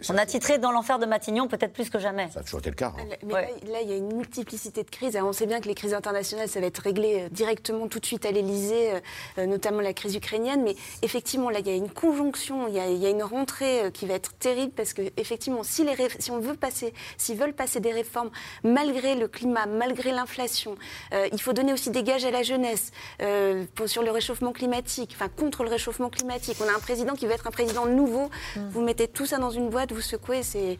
[0.09, 2.29] On a titré dans l'enfer de Matignon peut-être plus que jamais.
[2.33, 2.93] Ça a toujours été le cas.
[2.97, 3.03] hein.
[3.23, 5.15] Mais là, là, il y a une multiplicité de crises.
[5.15, 7.99] Alors, on sait bien que les crises internationales, ça va être réglé euh, directement tout
[7.99, 8.99] de suite à l'Élysée, euh,
[9.39, 10.63] euh, notamment la crise ukrainienne.
[10.63, 13.23] Mais effectivement, là, il y a une conjonction, il y a, il y a une
[13.23, 16.93] rentrée qui va être terrible parce que, effectivement, si, les ré- si on veut passer,
[17.17, 18.31] s'ils veulent passer des réformes,
[18.63, 20.75] malgré le climat, malgré l'inflation,
[21.13, 24.51] euh, il faut donner aussi des gages à la jeunesse euh, pour- sur le réchauffement
[24.51, 26.57] climatique, enfin contre le réchauffement climatique.
[26.63, 28.29] On a un président qui va être un président nouveau.
[28.71, 30.43] Vous mettez tout ça dans une boîte, vous secouez.
[30.43, 30.77] C'est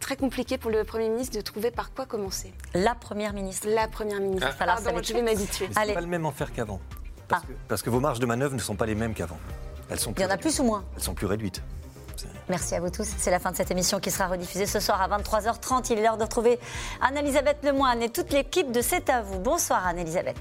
[0.00, 2.52] très compliqué pour le Premier ministre de trouver par quoi commencer.
[2.74, 3.68] La Première ministre.
[3.70, 4.52] La Première ministre.
[4.54, 5.14] Falloir Pardon, je s'habituer.
[5.14, 5.68] vais m'habituer.
[5.74, 6.80] Ce n'est pas le même enfer qu'avant.
[7.28, 9.38] Parce, que, parce que vos marges de manœuvre ne sont pas les mêmes qu'avant.
[9.88, 11.62] Elles sont Il y en a plus ou moins Elles sont plus réduites.
[12.48, 13.08] Merci à vous tous.
[13.16, 15.92] C'est la fin de cette émission qui sera rediffusée ce soir à 23h30.
[15.92, 16.58] Il est l'heure de retrouver
[17.00, 19.38] Anne-Elisabeth Lemoine et toute l'équipe de C'est à vous.
[19.38, 20.36] Bonsoir Anne-Elisabeth.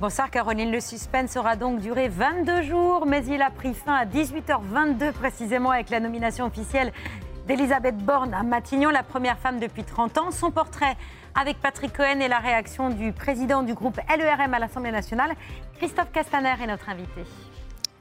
[0.00, 4.04] Bonsoir Caroline, le suspense aura donc duré 22 jours, mais il a pris fin à
[4.04, 6.92] 18h22 précisément avec la nomination officielle
[7.46, 10.30] d'Elisabeth Borne à Matignon, la première femme depuis 30 ans.
[10.30, 10.96] Son portrait
[11.34, 15.32] avec Patrick Cohen et la réaction du président du groupe LERM à l'Assemblée nationale,
[15.78, 17.24] Christophe Castaner est notre invité.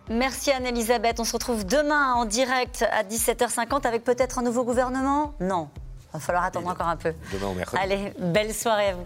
[0.10, 1.20] Merci Anne-Elisabeth.
[1.20, 5.34] On se retrouve demain en direct à 17h50 avec peut-être un nouveau gouvernement?
[5.40, 5.70] Non.
[6.10, 7.14] Il va falloir attendre encore un peu.
[7.32, 7.82] Demain au mercredi.
[7.82, 9.06] Allez, belle soirée à vous.